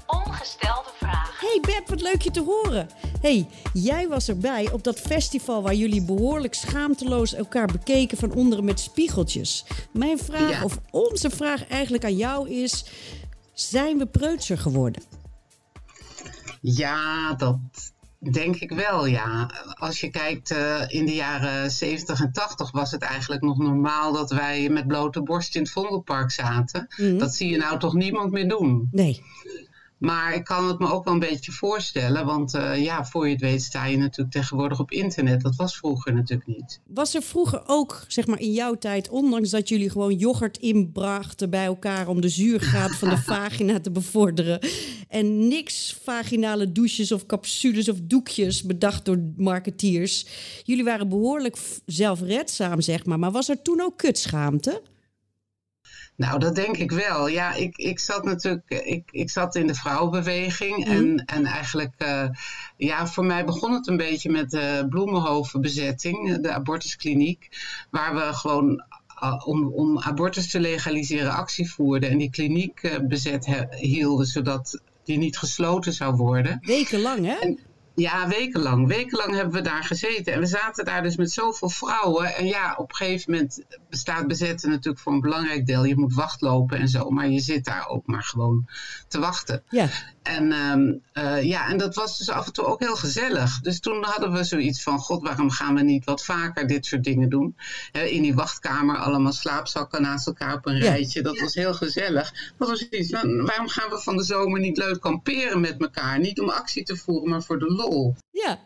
Ongestelde 0.06 0.90
vraag. 0.94 1.40
Hey 1.40 1.60
Beb, 1.60 1.88
wat 1.88 2.02
leuk 2.02 2.22
je 2.22 2.30
te 2.30 2.42
horen. 2.42 2.88
Hey, 3.22 3.46
jij 3.72 4.08
was 4.08 4.28
erbij 4.28 4.70
op 4.72 4.84
dat 4.84 5.00
festival 5.00 5.62
waar 5.62 5.74
jullie 5.74 6.04
behoorlijk 6.04 6.54
schaamteloos 6.54 7.34
elkaar 7.34 7.66
bekeken 7.66 8.18
van 8.18 8.32
onderen 8.34 8.64
met 8.64 8.80
spiegeltjes. 8.80 9.64
Mijn 9.92 10.18
vraag, 10.18 10.50
Ja. 10.50 10.64
of 10.64 10.78
onze 10.90 11.30
vraag 11.30 11.66
eigenlijk 11.68 12.04
aan 12.04 12.16
jou 12.16 12.50
is: 12.50 12.84
zijn 13.52 13.98
we 13.98 14.06
preutser 14.06 14.58
geworden? 14.58 15.02
Ja, 16.60 17.34
dat 17.34 17.58
denk 18.32 18.56
ik 18.56 18.70
wel, 18.72 19.06
ja. 19.06 19.50
Als 19.78 20.00
je 20.00 20.10
kijkt 20.10 20.50
eh, 20.50 20.82
in 20.88 21.06
de 21.06 21.14
jaren 21.14 21.70
70 21.70 22.20
en 22.20 22.32
80 22.32 22.70
was 22.70 22.90
het 22.90 23.02
eigenlijk 23.02 23.42
nog 23.42 23.58
normaal 23.58 24.12
dat 24.12 24.30
wij 24.30 24.68
met 24.68 24.86
blote 24.86 25.22
borst 25.22 25.54
in 25.54 25.62
het 25.62 25.70
Vondelpark 25.70 26.30
zaten. 26.30 26.88
Dat 27.18 27.34
zie 27.34 27.50
je 27.50 27.56
nou 27.56 27.78
toch 27.78 27.94
niemand 27.94 28.32
meer 28.32 28.48
doen. 28.48 28.88
Nee. 28.90 29.22
Maar 30.02 30.34
ik 30.34 30.44
kan 30.44 30.68
het 30.68 30.78
me 30.78 30.90
ook 30.90 31.04
wel 31.04 31.12
een 31.12 31.18
beetje 31.18 31.52
voorstellen, 31.52 32.26
want 32.26 32.54
eh, 32.54 32.82
ja, 32.82 33.04
voor 33.04 33.26
je 33.26 33.32
het 33.32 33.40
weet 33.40 33.62
sta 33.62 33.84
je 33.84 33.96
natuurlijk 33.96 34.30
tegenwoordig 34.30 34.80
op 34.80 34.90
internet. 34.90 35.40
Dat 35.40 35.56
was 35.56 35.76
vroeger 35.76 36.14
natuurlijk 36.14 36.48
niet. 36.48 36.80
Was 36.86 37.14
er 37.14 37.22
vroeger 37.22 37.62
ook, 37.66 38.04
zeg 38.08 38.26
maar 38.26 38.40
in 38.40 38.52
jouw 38.52 38.74
tijd, 38.74 39.08
ondanks 39.08 39.50
dat 39.50 39.68
jullie 39.68 39.90
gewoon 39.90 40.14
yoghurt 40.14 40.58
inbrachten 40.58 41.50
bij 41.50 41.64
elkaar 41.64 42.08
om 42.08 42.20
de 42.20 42.28
zuurgraad 42.28 42.90
van 42.90 43.08
de 43.08 43.18
vagina 43.32 43.80
te 43.80 43.90
bevorderen 43.90 44.60
en 45.08 45.48
niks 45.48 45.98
vaginale 46.02 46.72
douches 46.72 47.12
of 47.12 47.26
capsules 47.26 47.88
of 47.88 47.98
doekjes 48.02 48.62
bedacht 48.62 49.04
door 49.04 49.18
marketeers. 49.36 50.26
Jullie 50.64 50.84
waren 50.84 51.08
behoorlijk 51.08 51.56
zelfredzaam, 51.86 52.80
zeg 52.80 53.04
maar. 53.04 53.18
Maar 53.18 53.30
was 53.30 53.48
er 53.48 53.62
toen 53.62 53.80
ook 53.80 53.96
kutschaamte? 53.98 54.82
Nou, 56.22 56.38
dat 56.38 56.54
denk 56.54 56.76
ik 56.76 56.90
wel. 56.90 57.28
Ja, 57.28 57.54
ik, 57.54 57.76
ik 57.76 57.98
zat 57.98 58.24
natuurlijk 58.24 58.70
ik, 58.84 59.08
ik 59.10 59.30
zat 59.30 59.54
in 59.54 59.66
de 59.66 59.74
vrouwenbeweging. 59.74 60.86
En, 60.86 61.24
en 61.24 61.44
eigenlijk, 61.44 61.94
eh, 61.96 62.28
ja, 62.76 63.06
voor 63.06 63.24
mij 63.24 63.44
begon 63.44 63.72
het 63.72 63.88
een 63.88 63.96
beetje 63.96 64.30
met 64.30 64.50
de 64.50 64.86
Bloemenhoven-bezetting, 64.88 66.40
de 66.40 66.50
abortuskliniek. 66.50 67.48
Waar 67.90 68.14
we 68.14 68.20
gewoon 68.20 68.84
eh, 69.20 69.42
om, 69.44 69.72
om 69.72 69.98
abortus 69.98 70.50
te 70.50 70.60
legaliseren 70.60 71.32
actie 71.32 71.70
voerden. 71.70 72.10
En 72.10 72.18
die 72.18 72.30
kliniek 72.30 72.82
eh, 72.82 72.98
bezet 73.00 73.66
hielden, 73.70 74.26
zodat 74.26 74.80
die 75.04 75.18
niet 75.18 75.38
gesloten 75.38 75.92
zou 75.92 76.16
worden. 76.16 76.58
Wekenlang, 76.60 77.26
hè? 77.26 77.54
Ja, 77.94 78.28
wekenlang. 78.28 78.86
Wekenlang 78.88 79.34
hebben 79.34 79.54
we 79.54 79.60
daar 79.60 79.84
gezeten. 79.84 80.32
En 80.32 80.40
we 80.40 80.46
zaten 80.46 80.84
daar 80.84 81.02
dus 81.02 81.16
met 81.16 81.30
zoveel 81.30 81.68
vrouwen. 81.68 82.34
En 82.34 82.46
ja, 82.46 82.74
op 82.78 82.90
een 82.90 82.96
gegeven 82.96 83.30
moment 83.32 83.64
bestaat 83.90 84.26
bezetten 84.26 84.70
natuurlijk 84.70 84.98
voor 85.02 85.12
een 85.12 85.20
belangrijk 85.20 85.66
deel. 85.66 85.84
Je 85.84 85.96
moet 85.96 86.14
wachtlopen 86.14 86.78
en 86.78 86.88
zo. 86.88 87.10
Maar 87.10 87.28
je 87.28 87.40
zit 87.40 87.64
daar 87.64 87.88
ook 87.88 88.06
maar 88.06 88.22
gewoon 88.22 88.68
te 89.08 89.18
wachten. 89.18 89.62
Ja. 89.68 89.88
En, 90.22 90.52
ehm, 90.52 90.92
eh, 91.12 91.42
ja, 91.42 91.68
en 91.68 91.78
dat 91.78 91.94
was 91.94 92.18
dus 92.18 92.30
af 92.30 92.46
en 92.46 92.52
toe 92.52 92.64
ook 92.64 92.80
heel 92.80 92.96
gezellig. 92.96 93.60
Dus 93.60 93.80
toen 93.80 94.04
hadden 94.04 94.32
we 94.32 94.44
zoiets 94.44 94.82
van: 94.82 94.98
God, 94.98 95.22
waarom 95.22 95.50
gaan 95.50 95.74
we 95.74 95.82
niet 95.82 96.04
wat 96.04 96.24
vaker 96.24 96.66
dit 96.66 96.86
soort 96.86 97.04
dingen 97.04 97.28
doen? 97.28 97.56
In 97.92 98.22
die 98.22 98.34
wachtkamer 98.34 98.96
allemaal 98.96 99.32
slaapzakken 99.32 100.02
naast 100.02 100.26
elkaar 100.26 100.54
op 100.54 100.66
een 100.66 100.76
Ja. 100.76 100.80
rijtje. 100.82 101.22
Dat 101.22 101.38
was 101.38 101.54
heel 101.54 101.74
gezellig. 101.74 102.32
Dat 102.58 102.68
was 102.68 102.88
iets 102.88 103.10
waarom 103.10 103.68
gaan 103.68 103.90
we 103.90 103.98
van 103.98 104.16
de 104.16 104.24
zomer 104.24 104.60
niet 104.60 104.76
leuk 104.76 105.00
kamperen 105.00 105.60
met 105.60 105.80
elkaar? 105.80 106.18
Niet 106.18 106.40
om 106.40 106.48
actie 106.48 106.82
te 106.84 106.96
voeren, 106.96 107.30
maar 107.30 107.42
voor 107.42 107.58
de 107.58 107.66
lol. 107.88 108.14
Ja. 108.30 108.58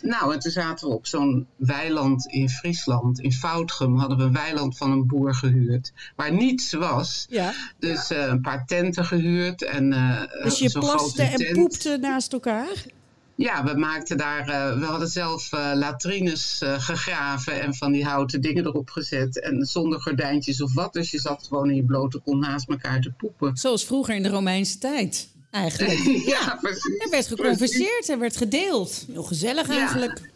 Nou, 0.00 0.32
en 0.34 0.38
toen 0.38 0.50
zaten 0.52 0.88
we 0.88 0.94
op 0.94 1.06
zo'n 1.06 1.46
weiland 1.56 2.26
in 2.26 2.48
Friesland. 2.48 3.20
In 3.20 3.32
Foutgem 3.32 3.96
hadden 3.98 4.18
we 4.18 4.24
een 4.24 4.32
weiland 4.32 4.76
van 4.76 4.90
een 4.90 5.06
boer 5.06 5.34
gehuurd. 5.34 5.92
Waar 6.16 6.32
niets 6.32 6.72
was. 6.72 7.26
Ja. 7.28 7.52
Dus 7.78 8.10
eh, 8.10 8.26
een 8.26 8.40
paar 8.40 8.66
tenten 8.66 9.04
gehuurd. 9.04 9.64
En, 9.64 9.92
eh, 9.92 10.20
Dus 10.42 10.58
je 10.58 10.68
zo'n 10.68 10.80
plaste 10.80 11.22
en 11.22 11.36
tent. 11.36 11.52
poepte 11.58 11.98
naast 12.00 12.32
elkaar? 12.32 12.84
Ja, 13.34 13.64
we 13.64 13.74
maakten 13.76 14.16
daar, 14.16 14.46
we 14.78 14.84
hadden 14.84 15.08
zelf 15.08 15.50
latrines 15.74 16.60
gegraven 16.78 17.60
en 17.60 17.74
van 17.74 17.92
die 17.92 18.04
houten 18.04 18.40
dingen 18.40 18.66
erop 18.66 18.90
gezet. 18.90 19.40
En 19.40 19.64
zonder 19.66 20.00
gordijntjes 20.00 20.62
of 20.62 20.74
wat. 20.74 20.92
Dus 20.92 21.10
je 21.10 21.18
zat 21.20 21.46
gewoon 21.48 21.68
in 21.68 21.76
je 21.76 21.84
blote 21.84 22.18
kont 22.18 22.40
naast 22.40 22.68
elkaar 22.68 23.00
te 23.00 23.10
poepen. 23.12 23.56
Zoals 23.56 23.84
vroeger 23.84 24.14
in 24.14 24.22
de 24.22 24.28
Romeinse 24.28 24.78
tijd, 24.78 25.28
eigenlijk. 25.52 25.98
ja, 26.34 26.58
precies. 26.60 26.98
Er 26.98 27.10
werd 27.10 27.26
geconverseerd, 27.26 28.08
er 28.08 28.18
werd 28.18 28.36
gedeeld. 28.36 29.04
Heel 29.12 29.22
gezellig 29.22 29.68
eigenlijk. 29.68 30.31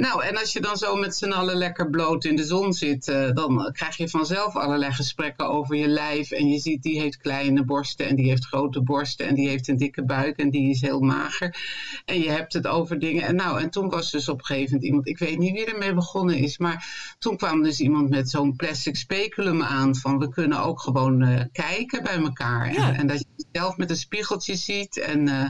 Nou, 0.00 0.24
en 0.24 0.38
als 0.38 0.52
je 0.52 0.60
dan 0.60 0.76
zo 0.76 0.96
met 0.96 1.16
z'n 1.16 1.30
allen 1.30 1.56
lekker 1.56 1.90
bloot 1.90 2.24
in 2.24 2.36
de 2.36 2.44
zon 2.44 2.72
zit, 2.72 3.08
eh, 3.08 3.30
dan 3.32 3.70
krijg 3.72 3.96
je 3.96 4.08
vanzelf 4.08 4.56
allerlei 4.56 4.92
gesprekken 4.92 5.48
over 5.48 5.76
je 5.76 5.88
lijf. 5.88 6.30
En 6.30 6.48
je 6.48 6.58
ziet, 6.58 6.82
die 6.82 7.00
heeft 7.00 7.16
kleine 7.16 7.64
borsten 7.64 8.06
en 8.06 8.16
die 8.16 8.28
heeft 8.28 8.46
grote 8.46 8.82
borsten 8.82 9.26
en 9.26 9.34
die 9.34 9.48
heeft 9.48 9.68
een 9.68 9.76
dikke 9.76 10.04
buik 10.04 10.36
en 10.36 10.50
die 10.50 10.70
is 10.70 10.80
heel 10.80 11.00
mager. 11.00 11.56
En 12.04 12.20
je 12.20 12.30
hebt 12.30 12.52
het 12.52 12.66
over 12.66 12.98
dingen. 12.98 13.22
En 13.22 13.34
nou, 13.34 13.60
en 13.60 13.70
toen 13.70 13.88
was 13.88 14.10
dus 14.10 14.28
op 14.28 14.38
een 14.38 14.44
gegeven 14.44 14.70
moment 14.70 14.84
iemand, 14.84 15.08
ik 15.08 15.18
weet 15.18 15.38
niet 15.38 15.52
wie 15.52 15.64
ermee 15.64 15.94
begonnen 15.94 16.36
is, 16.36 16.58
maar 16.58 17.14
toen 17.18 17.36
kwam 17.36 17.62
dus 17.62 17.80
iemand 17.80 18.10
met 18.10 18.30
zo'n 18.30 18.56
plastic 18.56 18.96
speculum 18.96 19.62
aan 19.62 19.96
van 19.96 20.18
we 20.18 20.28
kunnen 20.28 20.62
ook 20.62 20.80
gewoon 20.80 21.22
eh, 21.22 21.44
kijken 21.52 22.02
bij 22.02 22.18
elkaar. 22.18 22.72
Ja. 22.72 22.88
En, 22.88 22.94
en 22.94 23.06
dat 23.06 23.18
je 23.18 23.44
jezelf 23.52 23.76
met 23.76 23.90
een 23.90 23.96
spiegeltje 23.96 24.56
ziet. 24.56 24.98
En 24.98 25.28
eh, 25.28 25.48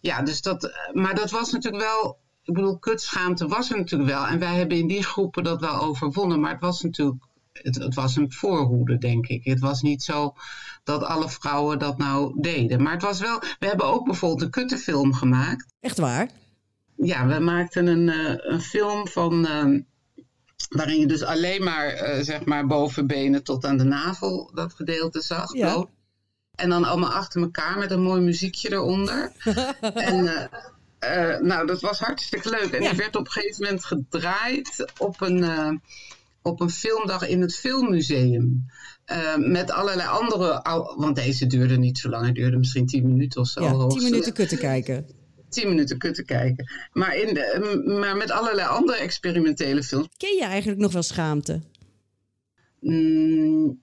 ja, 0.00 0.22
dus 0.22 0.42
dat, 0.42 0.72
maar 0.92 1.14
dat 1.14 1.30
was 1.30 1.52
natuurlijk 1.52 1.84
wel 1.84 2.22
ik 2.44 2.54
bedoel, 2.54 2.78
kutschaamte 2.78 3.46
was 3.46 3.70
er 3.70 3.76
natuurlijk 3.76 4.10
wel. 4.10 4.26
En 4.26 4.38
wij 4.38 4.54
hebben 4.54 4.78
in 4.78 4.86
die 4.86 5.02
groepen 5.02 5.44
dat 5.44 5.60
wel 5.60 5.80
overwonnen. 5.80 6.40
Maar 6.40 6.50
het 6.50 6.60
was 6.60 6.82
natuurlijk, 6.82 7.24
het, 7.52 7.74
het 7.74 7.94
was 7.94 8.16
een 8.16 8.32
voorhoede, 8.32 8.98
denk 8.98 9.26
ik. 9.26 9.44
Het 9.44 9.60
was 9.60 9.82
niet 9.82 10.02
zo 10.02 10.34
dat 10.82 11.02
alle 11.02 11.28
vrouwen 11.28 11.78
dat 11.78 11.98
nou 11.98 12.40
deden. 12.40 12.82
Maar 12.82 12.92
het 12.92 13.02
was 13.02 13.20
wel, 13.20 13.38
we 13.58 13.66
hebben 13.66 13.86
ook 13.86 14.04
bijvoorbeeld 14.04 14.42
een 14.42 14.50
kuttenfilm 14.50 15.14
gemaakt. 15.14 15.74
Echt 15.80 15.98
waar? 15.98 16.28
Ja, 16.96 17.26
we 17.26 17.38
maakten 17.38 17.86
een, 17.86 18.08
eh, 18.08 18.52
een 18.52 18.60
film 18.60 19.08
van... 19.08 19.46
ehm, 19.46 19.80
waarin 20.68 21.00
je 21.00 21.06
dus 21.06 21.22
alleen 21.22 21.64
maar, 21.64 21.86
eh, 21.86 22.22
zeg 22.22 22.44
maar, 22.44 22.66
bovenbenen 22.66 23.44
tot 23.44 23.64
aan 23.64 23.76
de 23.76 23.84
navel 23.84 24.50
dat 24.54 24.74
gedeelte 24.74 25.20
zag. 25.20 25.54
Ja. 25.54 25.72
bloot. 25.72 25.88
En 26.54 26.68
dan 26.68 26.84
allemaal 26.84 27.12
achter 27.12 27.42
elkaar 27.42 27.78
met 27.78 27.90
een 27.90 28.02
mooi 28.02 28.20
muziekje 28.20 28.72
eronder. 28.72 29.32
en 29.94 30.50
eh, 31.04 31.40
nou, 31.40 31.66
dat 31.66 31.80
was 31.80 31.98
hartstikke 31.98 32.50
leuk. 32.50 32.70
En 32.72 32.82
Ja. 32.82 32.88
die 32.88 32.98
werd 32.98 33.16
op 33.16 33.26
een 33.26 33.32
gegeven 33.32 33.62
moment 33.64 33.84
gedraaid 33.84 34.92
op 34.98 35.20
een, 35.20 35.42
eh, 35.42 35.70
op 36.42 36.60
een 36.60 36.70
filmdag 36.70 37.28
in 37.28 37.40
het 37.40 37.56
Filmmuseum. 37.56 38.66
Eh, 39.04 39.36
met 39.36 39.70
allerlei 39.70 40.08
andere, 40.08 40.60
want 40.96 41.16
deze 41.16 41.46
duurde 41.46 41.76
niet 41.78 41.98
zo 41.98 42.08
lang, 42.08 42.24
hij 42.24 42.32
duurde 42.32 42.56
misschien 42.56 42.86
tien 42.86 43.08
minuten 43.08 43.40
of 43.40 43.48
zo. 43.48 43.62
Ja, 43.62 43.86
tien 43.86 44.02
minuten 44.02 44.32
kutten 44.32 44.58
kijken. 44.58 45.06
Tien 45.48 45.68
minuten 45.68 45.98
kutten 45.98 46.24
kijken. 46.24 46.70
Maar, 46.92 47.16
in 47.16 47.34
de, 47.34 47.82
maar 48.00 48.16
met 48.16 48.30
allerlei 48.30 48.68
andere 48.68 48.98
experimentele 48.98 49.82
films. 49.82 50.08
Ken 50.16 50.36
je 50.36 50.44
eigenlijk 50.44 50.80
nog 50.80 50.92
wel 50.92 51.02
schaamte? 51.02 51.60
Mm, 52.80 53.82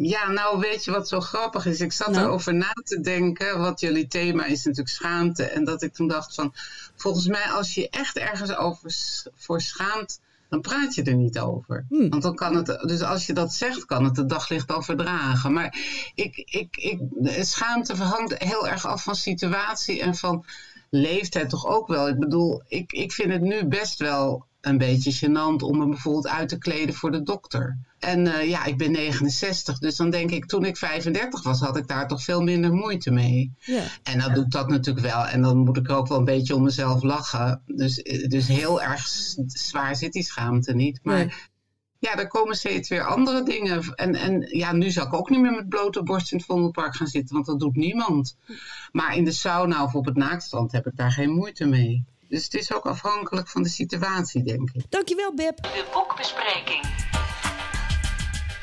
ja, 0.00 0.30
nou 0.30 0.58
weet 0.58 0.84
je 0.84 0.90
wat 0.90 1.08
zo 1.08 1.20
grappig 1.20 1.66
is? 1.66 1.80
Ik 1.80 1.92
zat 1.92 2.10
Nou? 2.10 2.24
erover 2.24 2.54
na 2.54 2.72
te 2.84 3.00
denken, 3.00 3.58
wat 3.58 3.80
jullie 3.80 4.06
thema 4.06 4.44
is 4.44 4.64
natuurlijk 4.64 4.94
schaamte. 4.94 5.44
En 5.44 5.64
dat 5.64 5.82
ik 5.82 5.92
toen 5.92 6.08
dacht 6.08 6.34
van, 6.34 6.54
volgens 6.96 7.26
mij 7.26 7.44
als 7.50 7.74
je 7.74 7.88
echt 7.88 8.16
ergens 8.16 8.56
over 8.56 8.90
voor 9.34 9.60
schaamt, 9.60 10.20
dan 10.48 10.60
praat 10.60 10.94
je 10.94 11.02
er 11.02 11.14
niet 11.14 11.38
over. 11.38 11.84
Hmm. 11.88 12.08
Want 12.08 12.22
dan 12.22 12.34
kan 12.34 12.56
het, 12.56 12.66
dus 12.66 13.02
als 13.02 13.26
je 13.26 13.32
dat 13.32 13.52
zegt, 13.52 13.84
kan 13.84 14.04
het 14.04 14.16
het 14.16 14.28
daglicht 14.28 14.72
overdragen. 14.72 15.52
Maar 15.52 15.78
ik, 16.14 16.36
ik, 16.36 16.76
ik, 16.76 16.98
de 17.10 17.44
schaamte 17.44 17.94
hangt 17.94 18.38
heel 18.38 18.68
erg 18.68 18.86
af 18.86 19.02
van 19.02 19.14
situatie 19.14 20.00
en 20.00 20.14
van 20.14 20.44
leeftijd 20.90 21.50
toch 21.50 21.66
ook 21.66 21.88
wel. 21.88 22.08
Ik 22.08 22.18
bedoel, 22.18 22.62
ik, 22.66 22.92
ik 22.92 23.12
vind 23.12 23.32
het 23.32 23.42
nu 23.42 23.64
best 23.64 23.98
wel 23.98 24.46
een 24.60 24.78
beetje 24.78 25.12
gênant 25.26 25.62
om 25.62 25.78
me 25.78 25.88
bijvoorbeeld 25.88 26.28
uit 26.28 26.48
te 26.48 26.58
kleden 26.58 26.94
voor 26.94 27.10
de 27.10 27.22
dokter. 27.22 27.78
En 27.98 28.26
eh, 28.26 28.48
ja, 28.48 28.64
ik 28.64 28.76
ben 28.76 28.90
69, 28.90 29.78
dus 29.78 29.96
dan 29.96 30.10
denk 30.10 30.30
ik, 30.30 30.46
toen 30.46 30.64
ik 30.64 30.76
35 30.76 31.42
was, 31.42 31.60
had 31.60 31.76
ik 31.76 31.86
daar 31.88 32.08
toch 32.08 32.22
veel 32.22 32.40
minder 32.42 32.72
moeite 32.72 33.10
mee. 33.10 33.52
Ja. 33.58 33.82
En 34.02 34.18
dan 34.18 34.34
doe 34.34 34.44
ik 34.44 34.50
dat 34.50 34.68
natuurlijk 34.68 35.06
wel. 35.06 35.26
En 35.26 35.42
dan 35.42 35.58
moet 35.58 35.76
ik 35.76 35.90
ook 35.90 36.08
wel 36.08 36.18
een 36.18 36.24
beetje 36.24 36.54
om 36.54 36.62
mezelf 36.62 37.02
lachen. 37.02 37.62
Dus, 37.66 38.02
eh, 38.02 38.28
dus 38.28 38.46
heel 38.46 38.82
erg 38.82 39.06
zwaar 39.46 39.96
zit 39.96 40.12
die 40.12 40.22
schaamte 40.22 40.74
niet. 40.74 41.00
Maar 41.02 41.16
Nee. 41.16 41.32
ja, 41.98 42.16
er 42.16 42.28
komen 42.28 42.56
steeds 42.56 42.88
weer 42.88 43.04
andere 43.06 43.42
dingen. 43.42 43.94
En, 43.94 44.14
en 44.14 44.46
ja, 44.48 44.72
nu 44.72 44.90
zou 44.90 45.06
ik 45.06 45.14
ook 45.14 45.30
niet 45.30 45.40
meer 45.40 45.52
met 45.54 45.68
blote 45.68 46.02
borst 46.02 46.32
in 46.32 46.36
het 46.38 46.46
Vondelpark 46.46 46.96
gaan 46.96 47.06
zitten, 47.06 47.34
want 47.34 47.46
dat 47.46 47.60
doet 47.60 47.76
niemand. 47.76 48.36
Maar 48.92 49.16
in 49.16 49.24
de 49.24 49.32
sauna 49.32 49.82
of 49.82 49.94
op 49.94 50.04
het 50.04 50.16
naaktstrand 50.16 50.72
heb 50.72 50.86
ik 50.86 50.96
daar 50.96 51.12
geen 51.12 51.30
moeite 51.30 51.66
mee. 51.66 52.04
Dus 52.28 52.44
het 52.44 52.54
is 52.54 52.72
ook 52.72 52.86
afhankelijk 52.86 53.48
van 53.48 53.62
de 53.62 53.68
situatie, 53.68 54.42
denk 54.42 54.70
ik. 54.72 54.84
Dankjewel, 54.88 55.34
Beb. 55.34 55.56
De 55.62 55.88
boekbespreking. 55.92 56.86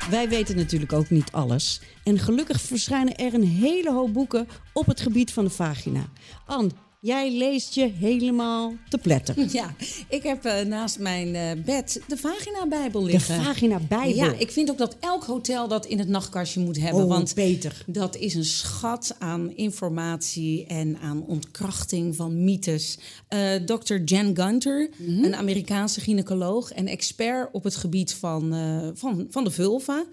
Wij 0.10 0.30
weten 0.30 0.56
natuurlijk 0.56 0.93
ook 0.93 1.10
niet 1.10 1.32
alles. 1.32 1.82
En 2.04 2.19
gelukkig 2.19 2.62
verschijnen 2.62 3.15
er 3.15 3.34
een 3.34 3.47
hele 3.47 3.91
hoop 3.91 4.13
boeken 4.13 4.47
op 4.73 4.86
het 4.86 4.99
gebied 4.99 5.34
van 5.34 5.43
de 5.43 5.49
vagina. 5.49 6.06
Ann, 6.45 6.71
jij 7.06 7.32
leest 7.38 7.74
je 7.74 7.86
helemaal 7.86 8.74
te 8.89 8.98
pletter. 8.98 9.36
Ja, 9.52 9.76
ik 10.10 10.24
heb 10.24 10.46
eh, 10.46 10.65
naast 10.65 11.00
mijn 11.00 11.36
eh, 11.36 11.63
bed 11.65 12.02
de 12.08 12.18
Vagina-bijbel 12.18 13.02
De 13.02 13.12
liggen. 13.12 13.44
vagina-bijbel. 13.44 14.15
Ja, 14.15 14.34
ik 14.38 14.52
vind 14.52 14.70
ook 14.70 14.78
dat 14.78 14.96
elk 15.00 15.24
hotel 15.24 15.68
dat 15.68 15.86
in 15.86 16.00
het 16.00 16.08
nachtkastje 16.08 16.60
moet 16.60 16.80
hebben. 16.80 17.04
Oh, 17.04 17.10
want 17.10 17.34
beter. 17.36 17.84
dat 17.88 18.15
is 18.15 18.34
een 18.34 18.46
schat 18.46 19.15
aan 19.20 19.56
informatie 19.56 20.65
en 20.65 20.98
aan 20.98 21.26
ontkrachting 21.26 22.15
van 22.15 22.44
mythes. 22.44 22.98
Eh 23.28 23.54
Dr. 23.56 23.96
Jen 24.06 24.36
Gunter, 24.36 24.89
Mhm. 24.98 25.24
een 25.24 25.36
Amerikaanse 25.36 26.02
gynaecoloog 26.02 26.72
en 26.72 26.88
expert 26.88 27.50
op 27.52 27.63
het 27.63 27.76
gebied 27.76 28.13
van, 28.13 28.54
van, 28.96 29.28
van 29.30 29.44
de 29.44 29.52
vulva. 29.52 30.06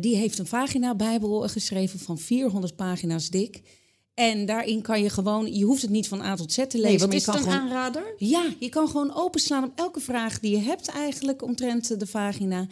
die 0.00 0.16
heeft 0.16 0.38
een 0.38 0.46
vagina-bijbel 0.46 1.48
geschreven 1.48 1.98
van 1.98 2.18
400 2.18 2.76
pagina's 2.76 3.30
dik. 3.30 3.62
En 4.16 4.46
daarin 4.46 4.82
kan 4.82 5.02
je 5.02 5.10
gewoon, 5.10 5.54
je 5.54 5.64
hoeft 5.64 5.82
het 5.82 5.90
niet 5.90 6.08
van 6.08 6.20
A 6.20 6.36
tot 6.36 6.52
Z 6.52 6.56
te 6.56 6.78
lezen. 6.78 7.08
Nee, 7.08 7.16
is 7.18 7.24
je 7.24 7.30
het 7.30 7.40
kan 7.40 7.52
een 7.52 7.52
gewoon 7.52 7.58
aanrader? 7.58 8.14
ja, 8.18 8.44
je 8.58 8.68
kan 8.68 8.88
gewoon 8.88 9.14
openslaan 9.14 9.64
op 9.64 9.72
elke 9.74 10.00
vraag 10.00 10.40
die 10.40 10.50
je 10.50 10.62
hebt 10.62 10.88
eigenlijk 10.88 11.42
omtrent 11.42 12.00
de 12.00 12.06
vagina. 12.06 12.66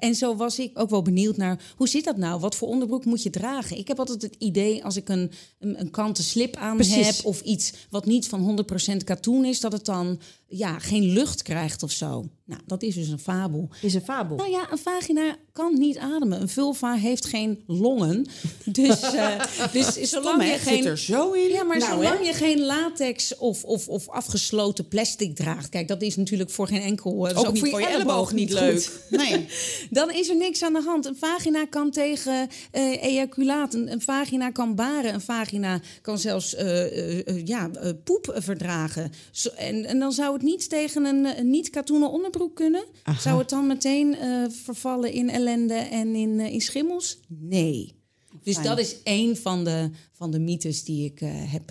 En 0.00 0.14
zo 0.14 0.36
was 0.36 0.58
ik 0.58 0.78
ook 0.78 0.90
wel 0.90 1.02
benieuwd 1.02 1.36
naar, 1.36 1.62
hoe 1.76 1.88
zit 1.88 2.04
dat 2.04 2.16
nou? 2.16 2.40
Wat 2.40 2.54
voor 2.54 2.68
onderbroek 2.68 3.04
moet 3.04 3.22
je 3.22 3.30
dragen? 3.30 3.78
Ik 3.78 3.88
heb 3.88 3.98
altijd 3.98 4.22
het 4.22 4.34
idee, 4.38 4.84
als 4.84 4.96
ik 4.96 5.08
een, 5.08 5.30
een, 5.58 5.80
een 5.80 5.90
kanten 5.90 6.24
slip 6.24 6.56
aan 6.56 6.76
Precies. 6.76 7.06
heb... 7.06 7.24
of 7.24 7.40
iets 7.40 7.72
wat 7.90 8.06
niet 8.06 8.28
van 8.28 8.64
100% 8.92 8.96
katoen 9.04 9.44
is... 9.44 9.60
dat 9.60 9.72
het 9.72 9.84
dan 9.84 10.20
ja, 10.50 10.78
geen 10.78 11.02
lucht 11.02 11.42
krijgt 11.42 11.82
of 11.82 11.90
zo. 11.90 12.28
Nou, 12.44 12.62
dat 12.66 12.82
is 12.82 12.94
dus 12.94 13.08
een 13.08 13.18
fabel. 13.18 13.68
Is 13.82 13.94
een 13.94 14.00
fabel. 14.00 14.36
Nou 14.36 14.50
ja, 14.50 14.72
een 14.72 14.78
vagina 14.78 15.36
kan 15.52 15.78
niet 15.78 15.98
ademen. 15.98 16.40
Een 16.40 16.48
vulva 16.48 16.94
heeft 16.94 17.26
geen 17.26 17.62
longen. 17.66 18.26
Dus, 18.64 19.02
eh 19.02 19.40
dus 19.72 19.94
zolang 19.94 20.42
je 20.42 20.58
geen... 20.58 20.76
zit 20.76 20.84
er 20.84 20.98
zo 20.98 21.32
in. 21.32 21.48
Ja, 21.48 21.62
maar 21.62 21.78
Nou, 21.78 21.90
zolang 21.90 22.18
hè? 22.18 22.24
je 22.24 22.32
geen 22.32 22.60
latex 22.60 23.36
of, 23.36 23.64
of, 23.64 23.88
of 23.88 24.08
afgesloten 24.08 24.88
plastic 24.88 25.36
draagt... 25.36 25.68
Kijk, 25.68 25.88
dat 25.88 26.02
is 26.02 26.16
natuurlijk 26.16 26.50
voor 26.50 26.66
geen 26.66 26.82
enkel... 26.82 27.26
is 27.26 27.34
Ook 27.34 27.52
niet 27.52 27.70
voor 27.70 27.80
je 27.80 27.86
elleboog 27.86 28.32
niet 28.32 28.50
goed. 28.50 28.60
leuk. 28.60 28.90
Nee. 29.10 29.46
Dan 29.90 30.10
is 30.10 30.28
er 30.28 30.36
niks 30.36 30.62
aan 30.62 30.72
de 30.72 30.82
hand. 30.82 31.06
Een 31.06 31.16
vagina 31.16 31.66
kan 31.66 31.90
tegen 31.90 32.48
eh, 32.70 33.02
ejaculaat. 33.02 33.74
Een, 33.74 33.92
een 33.92 34.00
vagina 34.00 34.50
kan 34.50 34.74
baren. 34.74 35.14
Een 35.14 35.20
vagina 35.20 35.80
kan 36.02 36.18
zelfs 36.18 36.54
eh, 36.54 37.28
eh, 37.28 37.46
ja, 37.46 37.70
poep 38.04 38.32
verdragen. 38.36 39.12
Zo, 39.30 39.48
en, 39.48 39.84
en 39.84 39.98
dan 39.98 40.12
zou 40.12 40.32
het 40.32 40.42
niet 40.42 40.68
tegen 40.68 41.04
een, 41.04 41.38
een 41.38 41.50
niet-katoenen 41.50 42.10
onderbroek 42.10 42.56
kunnen? 42.56 42.84
Zou 43.18 43.38
het 43.38 43.48
dan 43.48 43.66
meteen 43.66 44.16
vervallen 44.64 45.12
in 45.12 45.30
ellende 45.30 45.74
en 45.74 46.14
in, 46.14 46.40
in 46.40 46.60
schimmels? 46.60 47.20
Nee. 47.28 47.98
Dus 48.42 48.54
Fijn. 48.54 48.66
dat 48.66 48.78
is 48.78 49.02
één 49.02 49.36
van 49.36 49.64
de, 49.64 49.90
van 50.12 50.30
de 50.30 50.38
mythes 50.38 50.84
die 50.84 51.04
ik 51.04 51.18
heb, 51.24 51.70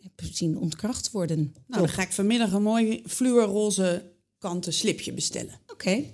heb 0.00 0.20
zien 0.32 0.58
ontkracht 0.58 1.10
worden. 1.10 1.54
Nou, 1.66 1.82
dan 1.82 1.88
ga 1.88 2.02
ik 2.02 2.12
vanmiddag 2.12 2.52
een 2.52 2.62
mooi 2.62 3.02
fluorroze 3.06 4.12
kanten 4.38 4.72
slipje 4.72 5.12
bestellen. 5.12 5.60
Oké. 5.66 6.04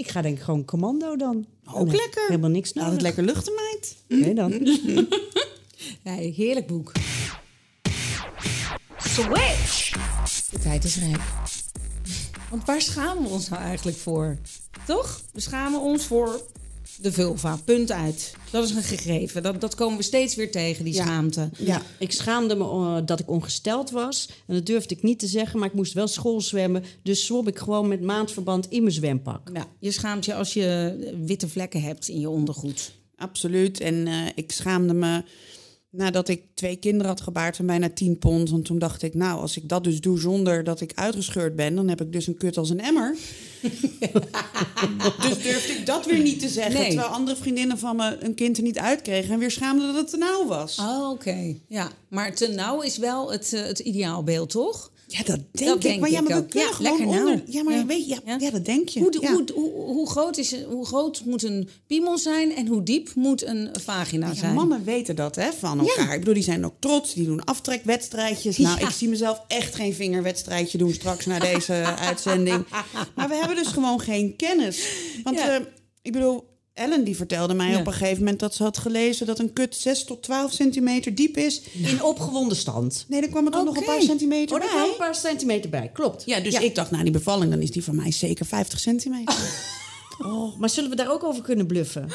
Ik 0.00 0.08
ga 0.10 0.22
denk 0.22 0.36
ik 0.36 0.42
gewoon 0.42 0.64
commando 0.64 1.16
dan. 1.16 1.46
Ook 1.72 1.86
Nee, 1.86 1.96
lekker. 1.96 2.24
Helemaal 2.26 2.50
niks 2.50 2.74
Laat 2.74 2.84
nodig. 2.84 2.92
het 2.92 3.02
lekker 3.02 3.24
luchten, 3.34 3.52
meid. 3.54 3.96
Oké 4.08 4.34
dan. 4.34 4.52
Ja, 6.04 6.12
heerlijk 6.12 6.66
boek. 6.66 6.92
Switch. 8.98 9.90
De 10.50 10.58
tijd 10.58 10.84
is 10.84 10.96
rijp. 10.98 11.20
Want 12.50 12.64
waar 12.64 12.80
schamen 12.80 13.22
we 13.22 13.28
ons 13.28 13.48
nou 13.48 13.62
eigenlijk 13.62 13.96
voor? 13.96 14.36
Toch? 14.86 15.20
We 15.32 15.40
schamen 15.40 15.80
ons 15.80 16.04
voor 16.04 16.40
de 17.00 17.12
vulva. 17.12 17.58
Punt 17.64 17.92
uit. 17.92 18.34
Dat 18.50 18.64
is 18.64 18.70
een 18.70 18.82
gegeven. 18.82 19.42
Dat, 19.42 19.60
dat 19.60 19.74
komen 19.74 19.96
we 19.96 20.02
steeds 20.02 20.34
weer 20.34 20.50
tegen, 20.50 20.84
die 20.84 20.94
Ja. 20.94 21.04
schaamte. 21.04 21.50
Ja. 21.58 21.82
Ik 21.98 22.12
schaamde 22.12 22.54
me 22.56 22.64
eh, 22.64 22.98
dat 23.04 23.20
ik 23.20 23.30
ongesteld 23.30 23.90
was. 23.90 24.28
En 24.46 24.54
dat 24.54 24.66
durfde 24.66 24.94
ik 24.94 25.02
niet 25.02 25.18
te 25.18 25.26
zeggen, 25.26 25.58
maar 25.58 25.68
ik 25.68 25.74
moest 25.74 25.92
wel 25.92 26.06
schoolzwemmen. 26.08 26.84
Dus 27.02 27.26
zwom 27.26 27.46
ik 27.46 27.58
gewoon 27.58 27.88
met 27.88 28.00
maandverband 28.02 28.66
in 28.68 28.82
mijn 28.82 28.94
zwempak. 28.94 29.50
Ja, 29.52 29.66
je 29.78 29.90
schaamt 29.90 30.24
je 30.24 30.34
als 30.34 30.52
je 30.54 30.96
witte 31.24 31.48
vlekken 31.48 31.82
hebt 31.82 32.08
in 32.08 32.20
je 32.20 32.28
ondergoed. 32.30 32.92
Absoluut. 33.16 33.80
En 33.80 34.06
eh, 34.06 34.14
ik 34.34 34.52
schaamde 34.52 34.94
me 34.94 35.22
nadat 35.90 36.28
ik 36.28 36.42
twee 36.54 36.76
kinderen 36.76 37.06
had 37.06 37.20
gebaard 37.20 37.56
van 37.56 37.66
bijna 37.66 37.90
10 37.90 38.18
pond. 38.18 38.50
Want 38.50 38.64
toen 38.64 38.78
dacht 38.78 39.02
ik, 39.02 39.14
nou, 39.14 39.40
als 39.40 39.56
ik 39.56 39.68
dat 39.68 39.84
dus 39.84 40.00
doe 40.00 40.18
zonder 40.18 40.64
dat 40.64 40.80
ik 40.80 40.92
uitgescheurd 40.94 41.56
ben, 41.56 41.74
dan 41.74 41.88
heb 41.88 42.00
ik 42.00 42.12
dus 42.12 42.26
een 42.26 42.36
kut 42.36 42.56
als 42.56 42.70
een 42.70 42.80
emmer. 42.80 43.16
dus 45.22 45.42
durfde 45.42 45.72
ik 45.72 45.86
dat 45.86 46.06
weer 46.06 46.18
niet 46.18 46.40
te 46.40 46.48
zeggen. 46.48 46.80
Nee. 46.80 46.88
Terwijl 46.88 47.08
andere 47.08 47.36
vriendinnen 47.36 47.78
van 47.78 47.96
me 47.96 48.16
een 48.20 48.34
kind 48.34 48.56
er 48.56 48.62
niet 48.62 48.78
uitkregen 48.78 49.32
en 49.32 49.38
weer 49.38 49.50
schaamden 49.50 49.86
dat 49.86 49.96
het 49.96 50.10
te 50.10 50.16
nauw 50.16 50.46
was. 50.46 50.78
Oh, 50.78 51.10
oké. 51.10 51.56
Ja, 51.68 51.90
maar 52.08 52.34
te 52.34 52.48
nauw 52.48 52.80
is 52.80 52.98
wel 52.98 53.32
het, 53.32 53.52
eh, 53.52 53.62
het 53.62 53.78
ideaalbeeld, 53.78 54.50
toch? 54.50 54.90
Ja, 55.12 55.22
dat 55.24 55.40
denk 55.52 55.68
Dat 55.68 55.76
ik. 55.76 55.82
denk 55.82 56.00
maar 56.00 56.10
ja, 56.10 56.20
maar 56.20 56.36
we 56.36 56.46
kunnen 56.46 56.68
Ja, 56.68 56.74
gewoon 56.74 56.90
lekker 56.98 57.06
onder... 57.18 57.34
nauw. 57.36 57.42
Ja, 57.46 57.62
maar 57.62 57.74
Ja. 57.74 57.86
weet 57.86 58.08
je, 58.08 58.16
ja, 58.38 58.50
dat 58.50 58.64
denk 58.64 58.88
je. 58.88 59.00
Hoe, 59.00 59.16
hoe, 59.26 59.44
hoe, 59.54 59.70
hoe, 59.72 60.08
groot 60.10 60.36
is, 60.36 60.62
hoe 60.64 60.86
groot 60.86 61.22
moet 61.24 61.42
een 61.42 61.68
piemel 61.86 62.18
zijn 62.18 62.54
en 62.56 62.66
hoe 62.66 62.82
diep 62.82 63.14
moet 63.14 63.44
een 63.46 63.68
vagina 63.80 64.34
zijn? 64.34 64.54
mannen 64.54 64.84
weten 64.84 65.16
dat 65.16 65.36
hè, 65.36 65.52
van 65.52 65.78
elkaar. 65.78 66.12
Ik 66.12 66.18
bedoel, 66.18 66.34
die 66.34 66.42
zijn 66.42 66.64
ook 66.64 66.74
trots. 66.78 67.14
Die 67.14 67.24
doen 67.24 67.44
aftrekwedstrijdjes. 67.44 68.56
Nou, 68.56 68.80
ik 68.80 68.90
zie 68.90 69.08
mezelf 69.08 69.42
echt 69.48 69.74
geen 69.74 69.94
vingerwedstrijdje 69.94 70.78
doen 70.78 70.92
straks 70.92 71.26
na 71.26 71.38
deze 71.38 71.72
uitzending. 72.08 72.66
Maar 73.14 73.28
we 73.28 73.34
hebben 73.34 73.56
dus 73.56 73.66
gewoon 73.66 74.00
geen 74.00 74.36
kennis. 74.36 74.88
Want 75.24 75.38
eh, 75.38 75.56
ik 76.02 76.12
bedoel, 76.12 76.48
Ellen 76.80 77.04
die 77.04 77.16
vertelde 77.16 77.54
mij 77.54 77.70
Ja. 77.70 77.78
op 77.78 77.86
een 77.86 77.92
gegeven 77.92 78.18
moment 78.18 78.40
dat 78.40 78.54
ze 78.54 78.62
had 78.62 78.78
gelezen 78.78 79.26
dat 79.26 79.38
een 79.38 79.52
kut 79.52 79.76
6 79.76 80.04
tot 80.04 80.22
12 80.22 80.52
centimeter 80.52 81.14
diep 81.14 81.36
is. 81.36 81.60
In 81.72 82.02
opgewonden 82.02 82.56
stand. 82.56 83.04
Nee, 83.08 83.20
dan 83.20 83.30
kwam 83.30 83.46
er 83.46 83.52
toch 83.52 83.64
nog 83.64 83.76
een 83.76 83.84
paar 83.84 84.02
centimeter 84.02 84.56
Oh, 84.56 84.62
bij. 84.62 84.70
kwam 84.70 84.88
een 84.88 84.96
paar 84.96 85.14
centimeter 85.14 85.70
bij, 85.70 85.90
klopt. 85.92 86.22
Ja, 86.26 86.40
dus 86.40 86.54
ik 86.54 86.74
dacht, 86.74 86.90
nou, 86.90 87.02
die 87.02 87.12
bevalling, 87.12 87.50
dan 87.50 87.60
is 87.60 87.70
die 87.70 87.84
van 87.84 87.96
mij 87.96 88.10
zeker 88.12 88.46
50 88.46 88.80
centimeter. 88.80 89.34
Oh, 90.24 90.56
maar 90.58 90.68
zullen 90.70 90.90
we 90.90 90.96
daar 90.96 91.10
ook 91.12 91.24
over 91.24 91.42
kunnen 91.42 91.66
bluffen? 91.66 92.08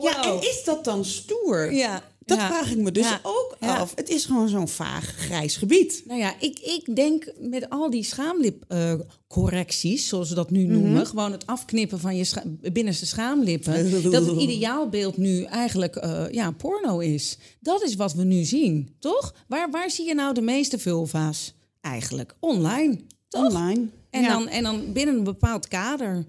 Ja, 0.00 0.24
en 0.24 0.40
is 0.40 0.62
dat 0.64 0.84
dan 0.84 1.04
stoer? 1.04 1.72
Ja, 1.74 2.02
Dat 2.24 2.38
ja. 2.38 2.46
vraag 2.46 2.70
ik 2.70 2.78
me 2.78 2.92
dus 2.92 3.08
Ja. 3.08 3.20
ook 3.22 3.56
af. 3.60 3.92
Het 3.94 4.08
is 4.08 4.24
gewoon 4.24 4.48
zo'n 4.48 4.68
vaag 4.68 5.04
grijs 5.04 5.56
gebied. 5.56 6.02
Nou 6.06 6.18
ja, 6.20 6.34
ik, 6.40 6.58
ik 6.58 6.96
denk 6.96 7.32
met 7.40 7.70
al 7.70 7.90
die 7.90 8.04
schaamlipcorrecties, 8.04 10.08
zoals 10.08 10.28
we 10.28 10.34
dat 10.34 10.50
nu 10.50 10.64
noemen, 10.66 11.06
gewoon 11.06 11.32
het 11.32 11.46
afknippen 11.46 12.00
van 12.00 12.16
je 12.16 12.24
scha- 12.24 12.44
binnenste 12.72 13.06
schaamlippen, 13.06 13.90
dat 14.10 14.26
het 14.26 14.40
ideaalbeeld 14.48 15.16
nu 15.16 15.42
eigenlijk 15.42 15.96
eh, 15.96 16.24
ja, 16.30 16.50
porno 16.50 16.98
is. 16.98 17.38
Dat 17.60 17.82
is 17.82 17.94
wat 17.94 18.14
we 18.14 18.24
nu 18.24 18.44
zien, 18.44 18.94
toch? 18.98 19.34
Waar, 19.48 19.70
waar 19.70 19.90
zie 19.90 20.06
je 20.06 20.14
nou 20.14 20.34
de 20.34 20.40
meeste 20.42 20.78
vulva's 20.78 21.54
eigenlijk? 21.80 22.34
Online, 22.40 22.98
toch? 23.28 23.46
Online. 23.46 23.86
En, 24.10 24.22
Ja. 24.22 24.28
dan, 24.28 24.48
en 24.48 24.62
dan 24.62 24.92
binnen 24.92 25.16
een 25.16 25.24
bepaald 25.24 25.68
kader. 25.68 26.24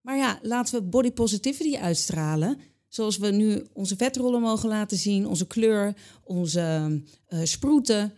Maar 0.00 0.16
ja, 0.16 0.38
laten 0.42 0.74
we 0.74 0.82
body 0.82 1.10
positivity 1.10 1.76
uitstralen. 1.76 2.58
Zoals 2.88 3.18
we 3.18 3.30
nu 3.30 3.66
onze 3.72 3.96
vetrollen 3.96 4.40
mogen 4.40 4.68
laten 4.68 4.96
zien, 4.96 5.26
onze 5.26 5.46
kleur, 5.46 5.94
onze 6.24 7.02
eh, 7.26 7.40
sproeten. 7.42 8.12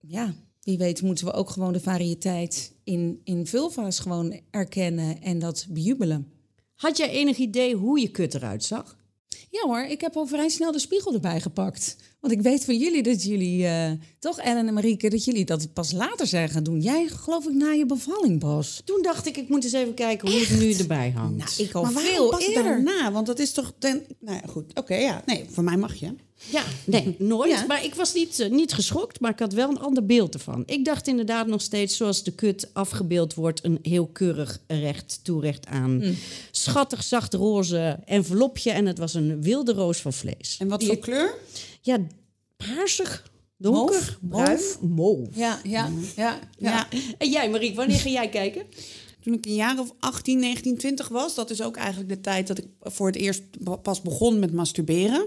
Ja, 0.00 0.34
wie 0.62 0.78
weet 0.78 1.02
moeten 1.02 1.24
we 1.24 1.32
ook 1.32 1.50
gewoon 1.50 1.72
de 1.72 1.80
variëteit 1.80 2.74
in, 2.84 3.20
in 3.24 3.46
vulva's 3.46 3.98
gewoon 3.98 4.40
erkennen 4.50 5.22
en 5.22 5.38
dat 5.38 5.66
bejubelen. 5.70 6.32
Had 6.74 6.96
jij 6.96 7.08
enig 7.08 7.36
idee 7.36 7.74
hoe 7.74 8.00
je 8.00 8.08
kut 8.08 8.34
eruit 8.34 8.64
zag? 8.64 8.96
Ja 9.50 9.62
hoor, 9.66 9.84
ik 9.84 10.00
heb 10.00 10.16
al 10.16 10.26
vrij 10.26 10.48
snel 10.48 10.72
de 10.72 10.78
spiegel 10.78 11.14
erbij 11.14 11.40
gepakt. 11.40 11.96
Want 12.26 12.38
ik 12.38 12.44
weet 12.44 12.64
van 12.64 12.76
jullie 12.76 13.02
dat 13.02 13.22
jullie, 13.22 13.66
eh, 13.66 13.90
toch 14.18 14.38
Ellen 14.38 14.66
en 14.66 14.74
Marieke, 14.74 15.10
dat 15.10 15.24
jullie 15.24 15.44
dat 15.44 15.72
pas 15.72 15.92
later 15.92 16.26
zijn 16.26 16.48
gaan 16.48 16.62
doen. 16.62 16.80
Jij 16.80 17.08
geloof 17.08 17.46
ik 17.46 17.54
na 17.54 17.70
je 17.70 17.86
bevalling, 17.86 18.40
Bas. 18.40 18.80
Toen 18.84 19.02
dacht 19.02 19.26
ik, 19.26 19.36
ik 19.36 19.48
moet 19.48 19.64
eens 19.64 19.72
even 19.72 19.94
kijken 19.94 20.30
hoe 20.30 20.40
het 20.40 20.58
nu 20.58 20.72
erbij 20.72 21.12
hangt. 21.16 21.36
Nou, 21.36 21.68
ik 21.68 21.74
al 21.74 21.82
maar 21.82 22.02
veel 22.02 22.28
pas 22.28 22.46
eerder. 22.46 22.62
daarna? 22.62 23.12
Want 23.12 23.26
dat 23.26 23.38
is 23.38 23.52
toch... 23.52 23.72
Den... 23.78 24.02
Nou 24.20 24.36
ja, 24.42 24.48
goed. 24.48 24.78
Oké, 24.78 24.94
ja. 24.94 25.22
Nee, 25.26 25.44
voor 25.50 25.64
mij 25.64 25.76
mag 25.76 25.94
je. 25.94 26.14
Ja, 26.50 26.62
nee, 26.84 27.16
nooit. 27.34 27.50
Ja. 27.50 27.64
Maar 27.66 27.84
ik 27.84 27.94
was 27.94 28.14
niet, 28.14 28.40
eh, 28.40 28.50
niet 28.50 28.72
geschokt, 28.72 29.20
maar 29.20 29.30
ik 29.30 29.38
had 29.38 29.52
wel 29.52 29.68
een 29.68 29.80
ander 29.80 30.06
beeld 30.06 30.34
ervan. 30.34 30.62
Ik 30.66 30.84
dacht 30.84 31.06
inderdaad 31.06 31.46
nog 31.46 31.60
steeds, 31.60 31.96
zoals 31.96 32.22
de 32.22 32.32
kut 32.32 32.68
afgebeeld 32.72 33.34
wordt... 33.34 33.64
een 33.64 33.78
heel 33.82 34.06
keurig 34.06 34.60
recht 34.66 35.20
toerecht 35.22 35.66
aan. 35.66 35.96
Mm. 35.96 36.16
Schattig, 36.50 37.02
zacht 37.02 37.34
roze 37.34 37.98
envelopje 38.04 38.70
en 38.70 38.86
het 38.86 38.98
was 38.98 39.14
een 39.14 39.42
wilde 39.42 39.72
roos 39.72 39.98
van 39.98 40.12
vlees. 40.12 40.56
En 40.58 40.68
wat 40.68 40.84
voor 40.84 40.98
kleur? 40.98 41.34
Ja, 41.86 41.98
paarsig, 42.56 43.30
donker, 43.56 44.18
bruin, 44.20 44.60
mauve. 44.94 45.30
Ja, 45.34 45.60
ja, 45.64 45.90
ja. 45.90 45.92
ja. 46.16 46.38
Ja. 46.58 46.88
En 47.18 47.30
jij, 47.30 47.50
Marie, 47.50 47.74
wanneer 47.74 47.98
ga 47.98 48.08
jij 48.08 48.28
kijken? 48.28 48.66
Toen 49.20 49.34
ik 49.34 49.46
een 49.46 49.54
jaar 49.54 49.78
of 49.78 49.92
18, 49.98 50.38
19, 50.38 50.76
20 50.78 51.08
was... 51.08 51.34
dat 51.34 51.50
is 51.50 51.62
ook 51.62 51.76
eigenlijk 51.76 52.08
de 52.08 52.20
tijd 52.20 52.46
dat 52.46 52.58
ik 52.58 52.66
voor 52.80 53.06
het 53.06 53.16
eerst 53.16 53.42
pas 53.82 54.02
begon 54.02 54.38
met 54.38 54.52
masturberen. 54.52 55.26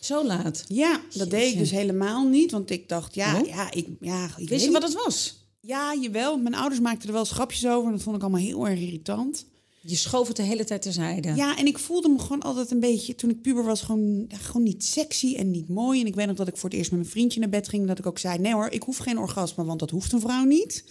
Zo 0.00 0.24
laat. 0.26 0.64
Ja, 0.68 1.00
dat 1.14 1.30
deed 1.30 1.52
ik 1.52 1.58
dus 1.58 1.70
helemaal 1.70 2.26
niet. 2.28 2.50
Want 2.50 2.70
ik 2.70 2.88
dacht, 2.88 3.14
ja, 3.14 3.40
Oh. 3.40 3.46
ja, 3.46 3.70
ik, 3.72 3.86
ja, 4.00 4.24
ik 4.24 4.32
weet 4.36 4.48
Wist 4.48 4.64
je 4.64 4.70
niet. 4.70 4.78
wat 4.80 4.88
het 4.92 5.04
was? 5.04 5.46
Ja, 5.60 5.94
jawel. 6.00 6.36
Mijn 6.38 6.54
ouders 6.54 6.80
maakten 6.80 7.06
er 7.06 7.12
wel 7.12 7.22
eens 7.22 7.30
grapjes 7.30 7.66
over. 7.66 7.86
En 7.86 7.92
dat 7.92 8.02
vond 8.02 8.16
ik 8.16 8.22
allemaal 8.22 8.40
heel 8.40 8.66
erg 8.68 8.80
irritant. 8.80 9.44
Je 9.80 9.96
schoof 9.96 10.26
het 10.26 10.36
de 10.36 10.42
hele 10.42 10.64
tijd 10.64 10.82
terzijde. 10.82 11.34
Ja, 11.34 11.56
en 11.56 11.66
ik 11.66 11.78
voelde 11.78 12.08
me 12.08 12.18
gewoon 12.18 12.42
altijd 12.42 12.70
een 12.70 12.80
beetje... 12.80 13.14
toen 13.14 13.30
ik 13.30 13.42
puber 13.42 13.64
was, 13.64 13.82
gewoon, 13.82 14.24
gewoon 14.28 14.62
niet 14.62 14.84
sexy 14.84 15.34
en 15.34 15.50
niet 15.50 15.68
mooi. 15.68 16.00
En 16.00 16.06
ik 16.06 16.14
weet 16.14 16.26
nog 16.26 16.36
dat 16.36 16.48
ik 16.48 16.56
voor 16.56 16.68
het 16.68 16.78
eerst 16.78 16.90
met 16.90 17.00
mijn 17.00 17.12
vriendje 17.12 17.40
naar 17.40 17.48
bed 17.48 17.68
ging... 17.68 17.86
dat 17.86 17.98
ik 17.98 18.06
ook 18.06 18.18
zei, 18.18 18.38
nee 18.38 18.52
hoor, 18.52 18.68
ik 18.70 18.82
hoef 18.82 18.96
geen 18.96 19.18
orgasme... 19.18 19.64
want 19.64 19.78
dat 19.78 19.90
hoeft 19.90 20.12
een 20.12 20.20
vrouw 20.20 20.44
niet. 20.44 20.84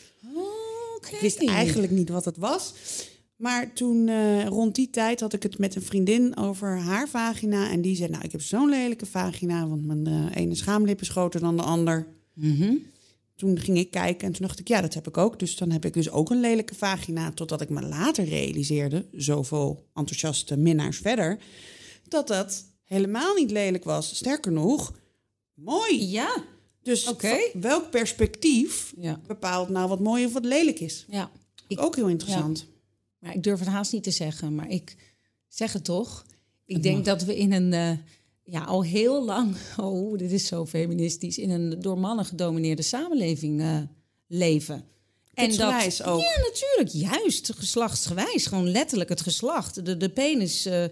Oké. 0.96 1.16
Ik 1.16 1.22
wist 1.22 1.48
eigenlijk 1.48 1.92
niet 1.92 2.10
wat 2.10 2.26
het 2.26 2.38
was. 2.38 2.74
Maar 3.36 3.74
toen, 3.74 4.08
eh, 4.08 4.46
rond 4.46 4.76
die 4.76 4.90
tijd, 4.90 5.20
had 5.20 5.34
ik 5.34 5.44
het 5.44 5.58
met 5.58 5.76
een 5.76 5.82
vriendin 5.82 6.38
over 6.38 6.78
haar 6.78 7.10
vagina. 7.10 7.70
En 7.70 7.82
die 7.82 7.96
zei, 7.96 8.10
nou, 8.10 8.24
ik 8.24 8.32
heb 8.32 8.42
zo'n 8.42 8.70
lelijke 8.70 9.06
vagina... 9.06 9.68
want 9.68 9.86
mijn 9.86 10.08
eh, 10.08 10.42
ene 10.42 10.56
schaamlip 10.56 11.02
is 11.02 11.10
groter 11.10 11.40
dan 11.40 11.58
de 11.58 11.64
ander. 11.64 12.08
Toen 13.38 13.60
ging 13.60 13.78
ik 13.78 13.92
kijken 13.92 14.28
en 14.28 14.34
toen 14.34 14.48
dacht 14.48 14.60
ik, 14.60 14.68
ja, 14.68 14.82
dat 14.82 14.94
heb 14.94 15.08
ik 15.08 15.18
ook. 15.18 15.40
Dus 15.40 15.56
dan 15.56 15.72
heb 15.72 15.86
ik 15.86 15.94
dus 15.94 16.10
ook 16.10 16.30
een 16.30 16.40
lelijke 16.40 16.76
vagina. 16.76 17.32
Totdat 17.32 17.62
ik 17.62 17.70
me 17.70 17.82
later 17.82 18.26
realiseerde, 18.26 19.06
zoveel 19.12 19.86
enthousiaste 19.94 20.58
minnaars 20.58 20.98
verder... 20.98 21.40
dat 22.08 22.28
dat 22.28 22.66
helemaal 22.84 23.36
niet 23.36 23.52
lelijk 23.52 23.84
was. 23.84 24.16
Sterker 24.16 24.52
nog, 24.52 24.94
mooi. 25.54 26.08
Ja. 26.10 26.44
Dus 26.82 27.12
welk 27.54 27.90
perspectief 27.90 28.94
Ja. 29.00 29.20
bepaalt 29.28 29.70
nou 29.70 29.90
wat 29.90 30.00
mooi 30.00 30.26
of 30.26 30.34
wat 30.34 30.46
lelijk 30.46 30.80
is? 30.80 31.06
Ja. 31.10 31.32
Ik, 31.68 31.82
Ook 31.82 31.96
heel 31.96 32.08
interessant. 32.08 32.66
maar 33.20 33.36
ik 33.36 33.44
durf 33.44 33.60
het 33.60 33.68
haast 33.68 33.92
niet 33.94 34.04
te 34.04 34.12
zeggen, 34.12 34.56
maar 34.56 34.70
ik 34.70 34.96
zeg 35.48 35.74
het 35.74 35.84
toch. 35.84 36.26
Ik 36.66 36.84
denk 36.84 37.06
dat 37.06 37.24
we 37.24 37.38
in 37.38 37.52
een, 37.54 37.74
eh, 37.74 37.92
ja, 38.50 38.64
al 38.64 38.84
heel 38.84 39.26
lang, 39.26 39.56
oh, 39.78 40.18
dit 40.18 40.32
is 40.32 40.48
zo 40.48 40.66
feministisch, 40.66 41.38
in 41.38 41.50
een 41.50 41.80
door 41.80 42.00
mannen 42.00 42.26
gedomineerde 42.26 42.82
samenleving 42.82 43.62
eh, 43.62 43.78
leven. 44.28 44.86
Kutsgewijs 45.34 46.04
ook. 46.04 46.20
Ja, 46.20 46.42
natuurlijk. 46.42 47.12
Juist, 47.12 47.52
geslachtsgewijs. 47.56 48.46
Gewoon 48.46 48.72
letterlijk 48.72 49.10
het 49.10 49.22
geslacht. 49.22 49.86
De, 49.86 49.98
de 49.98 50.10
penis 50.10 50.66
eh, 50.66 50.84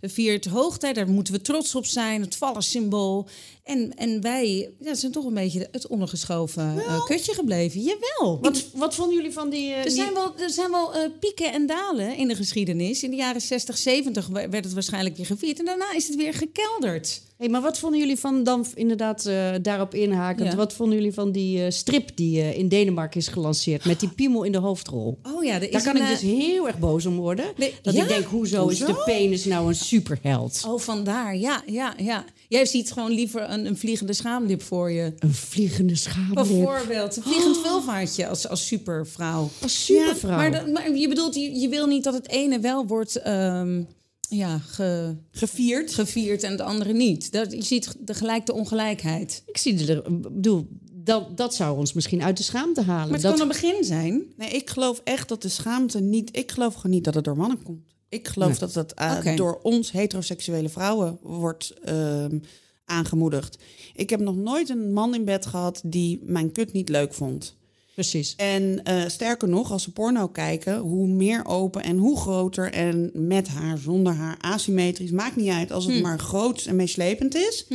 viert 0.00 0.44
hoogtijd. 0.44 0.94
Daar 0.94 1.08
moeten 1.08 1.34
we 1.34 1.40
trots 1.40 1.74
op 1.74 1.86
zijn. 1.86 2.20
Het 2.20 2.36
vallensymbool. 2.36 3.28
En, 3.64 3.94
en 3.96 4.20
wij 4.20 4.70
ja, 4.80 4.94
zijn 4.94 5.12
toch 5.12 5.24
een 5.24 5.34
beetje 5.34 5.68
het 5.72 5.86
ondergeschoven 5.86 6.78
eh, 6.78 7.04
kutje 7.04 7.34
gebleven. 7.34 7.80
Jawel. 7.80 8.38
Wat, 8.40 8.64
wat 8.74 8.94
vonden 8.94 9.16
jullie 9.16 9.32
van 9.32 9.50
die... 9.50 9.70
eh, 9.70 9.76
Er 9.78 9.82
die- 9.84 9.92
zijn 9.92 10.14
wel, 10.14 10.32
er 10.38 10.50
zijn 10.50 10.70
wel 10.70 10.94
eh, 10.94 11.10
pieken 11.20 11.52
en 11.52 11.66
dalen 11.66 12.16
in 12.16 12.28
de 12.28 12.34
geschiedenis. 12.34 13.02
In 13.02 13.10
de 13.10 13.16
jaren 13.16 13.40
60, 13.40 13.76
70 13.78 14.26
werd 14.28 14.52
het 14.64 14.72
waarschijnlijk 14.72 15.16
weer 15.16 15.26
gevierd. 15.26 15.58
En 15.58 15.64
daarna 15.64 15.92
is 15.94 16.06
het 16.08 16.16
weer 16.16 16.34
gekelderd. 16.34 17.22
Hey, 17.36 17.48
maar 17.48 17.60
wat 17.60 17.78
vonden 17.78 17.98
jullie 18.00 18.18
van, 18.18 18.42
dan 18.44 18.66
inderdaad 18.74 19.30
daarop 19.62 19.94
inhakend, 19.94 20.50
Ja. 20.50 20.56
wat 20.56 20.72
vonden 20.72 20.96
jullie 20.96 21.12
van 21.14 21.32
die 21.32 21.70
strip 21.70 22.16
die 22.16 22.56
in 22.56 22.68
Denemarken 22.68 23.20
is 23.20 23.28
gelanceerd 23.28 23.84
met 23.84 24.00
die 24.00 24.08
piemel 24.08 24.42
in 24.42 24.52
de 24.52 24.58
hoofdrol? 24.58 25.18
Oh 25.34 25.44
ja, 25.44 25.56
is 25.58 25.70
Daar 25.70 25.82
kan 25.82 25.96
een, 25.96 26.02
ik 26.02 26.08
dus 26.08 26.20
heel 26.20 26.66
erg 26.66 26.78
boos 26.78 27.06
om 27.06 27.16
worden. 27.16 27.44
Nee, 27.56 27.74
dat 27.82 27.94
ja? 27.94 28.02
ik 28.02 28.08
denk, 28.08 28.24
hoezo, 28.24 28.68
is 28.68 28.78
de 28.78 28.84
Hoezo? 28.84 29.02
penis 29.04 29.44
nou 29.44 29.68
een 29.68 29.74
superheld? 29.74 30.62
Oh, 30.68 30.78
vandaar. 30.80 31.36
Ja, 31.36 31.62
ja, 31.66 31.94
ja. 31.96 32.24
Jij 32.48 32.66
ziet 32.66 32.92
gewoon 32.92 33.10
liever 33.10 33.50
een, 33.50 33.66
een 33.66 33.76
vliegende 33.76 34.12
schaamlip 34.12 34.62
voor 34.62 34.90
je. 34.90 35.12
Een 35.18 35.34
vliegende 35.34 35.94
schaamlip. 35.96 36.34
Bijvoorbeeld. 36.34 37.16
Een 37.16 37.22
vliegend 37.22 37.58
vulvaartje 37.58 38.26
als, 38.28 38.48
als 38.48 38.66
supervrouw. 38.66 39.50
Als 39.62 39.84
supervrouw. 39.84 40.36
Maar, 40.36 40.50
dat- 40.52 40.72
maar 40.72 40.96
je 40.96 41.08
bedoelt, 41.08 41.34
je, 41.34 41.54
je 41.60 41.68
wil 41.68 41.86
niet 41.86 42.04
dat 42.04 42.14
het 42.14 42.28
ene 42.28 42.60
wel 42.60 42.86
wordt 42.86 43.16
ehm, 43.16 43.82
ja, 44.28 44.58
ge- 44.58 45.16
Gevierd. 45.30 45.94
gevierd 45.94 46.42
en 46.42 46.50
het 46.50 46.60
andere 46.60 46.92
niet. 46.92 47.32
Dat, 47.32 47.52
je 47.52 47.62
ziet 47.62 47.94
de, 48.00 48.14
gelijk 48.14 48.46
de 48.46 48.52
ongelijkheid. 48.54 49.42
Ik 49.46 49.56
zie 49.58 49.86
er, 49.86 49.96
ik 50.06 50.20
bedoel, 50.22 50.66
dat, 50.92 51.36
dat 51.36 51.54
zou 51.54 51.78
ons 51.78 51.92
misschien 51.92 52.22
uit 52.22 52.36
de 52.36 52.42
schaamte 52.42 52.82
halen. 52.82 53.04
Maar 53.04 53.12
het 53.12 53.22
dat, 53.22 53.32
kan 53.32 53.40
een 53.40 53.48
begin 53.48 53.84
zijn. 53.84 54.22
Nee, 54.36 54.48
ik 54.50 54.70
geloof 54.70 55.00
echt 55.04 55.28
dat 55.28 55.42
de 55.42 55.48
schaamte 55.48 56.00
niet... 56.00 56.36
Ik 56.36 56.52
geloof 56.52 56.74
gewoon 56.74 56.90
niet 56.92 57.04
dat 57.04 57.14
het 57.14 57.24
door 57.24 57.36
mannen 57.36 57.62
komt. 57.62 57.93
Ik 58.14 58.28
geloof 58.28 58.48
Nee. 58.48 58.58
dat 58.58 58.74
het 58.74 58.94
eh, 58.94 59.36
door 59.36 59.60
ons 59.62 59.92
heteroseksuele 59.92 60.68
vrouwen 60.68 61.18
wordt 61.22 61.74
ehm, 61.84 62.38
aangemoedigd. 62.84 63.58
Ik 63.94 64.10
heb 64.10 64.20
nog 64.20 64.36
nooit 64.36 64.68
een 64.68 64.92
man 64.92 65.14
in 65.14 65.24
bed 65.24 65.46
gehad 65.46 65.80
die 65.84 66.20
mijn 66.22 66.52
kut 66.52 66.72
niet 66.72 66.88
leuk 66.88 67.14
vond. 67.14 67.56
Precies. 67.94 68.34
En 68.36 68.82
eh, 68.84 69.08
sterker 69.08 69.48
nog, 69.48 69.72
als 69.72 69.82
ze 69.82 69.92
porno 69.92 70.28
kijken, 70.28 70.78
hoe 70.78 71.06
meer 71.08 71.44
open 71.46 71.82
en 71.82 71.98
hoe 71.98 72.16
groter 72.18 72.72
en 72.72 73.10
met 73.14 73.48
haar, 73.48 73.78
zonder 73.78 74.12
haar, 74.12 74.36
asymmetrisch, 74.40 75.10
maakt 75.10 75.36
niet 75.36 75.50
uit 75.50 75.72
als 75.72 75.86
het 75.86 76.02
maar 76.02 76.18
groot 76.18 76.64
en 76.64 76.76
meeslepend 76.76 77.34
is. 77.34 77.66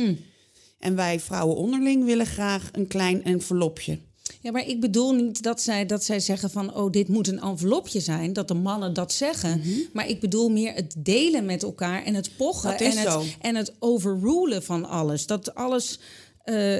En 0.78 0.94
wij 0.96 1.20
vrouwen 1.20 1.56
onderling 1.56 2.04
willen 2.04 2.26
graag 2.26 2.68
een 2.72 2.86
klein 2.86 3.24
envelopje. 3.24 3.98
Ja, 4.42 4.50
maar 4.50 4.66
ik 4.66 4.80
bedoel 4.80 5.12
niet 5.12 5.42
dat 5.42 5.60
zij, 5.62 5.86
dat 5.86 6.04
zij 6.04 6.20
zeggen 6.20 6.50
van... 6.50 6.74
oh, 6.74 6.90
dit 6.90 7.08
moet 7.08 7.28
een 7.28 7.40
envelopje 7.40 8.00
zijn, 8.00 8.32
dat 8.32 8.48
de 8.48 8.54
mannen 8.54 8.92
dat 8.94 9.12
zeggen. 9.12 9.58
Mhm. 9.58 9.68
Maar 9.92 10.08
ik 10.08 10.20
bedoel 10.20 10.48
meer 10.48 10.74
het 10.74 10.94
delen 10.98 11.44
met 11.44 11.62
elkaar 11.62 12.04
en 12.04 12.14
het 12.14 12.30
pochen... 12.36 12.70
Dat 12.70 12.80
is 12.80 12.96
en, 12.96 13.02
zo. 13.10 13.18
het, 13.20 13.36
en 13.40 13.54
het 13.56 13.72
overrulen 13.78 14.62
van 14.62 14.88
alles. 14.88 15.26
Dat 15.26 15.54
alles... 15.54 15.98
eh, 16.44 16.78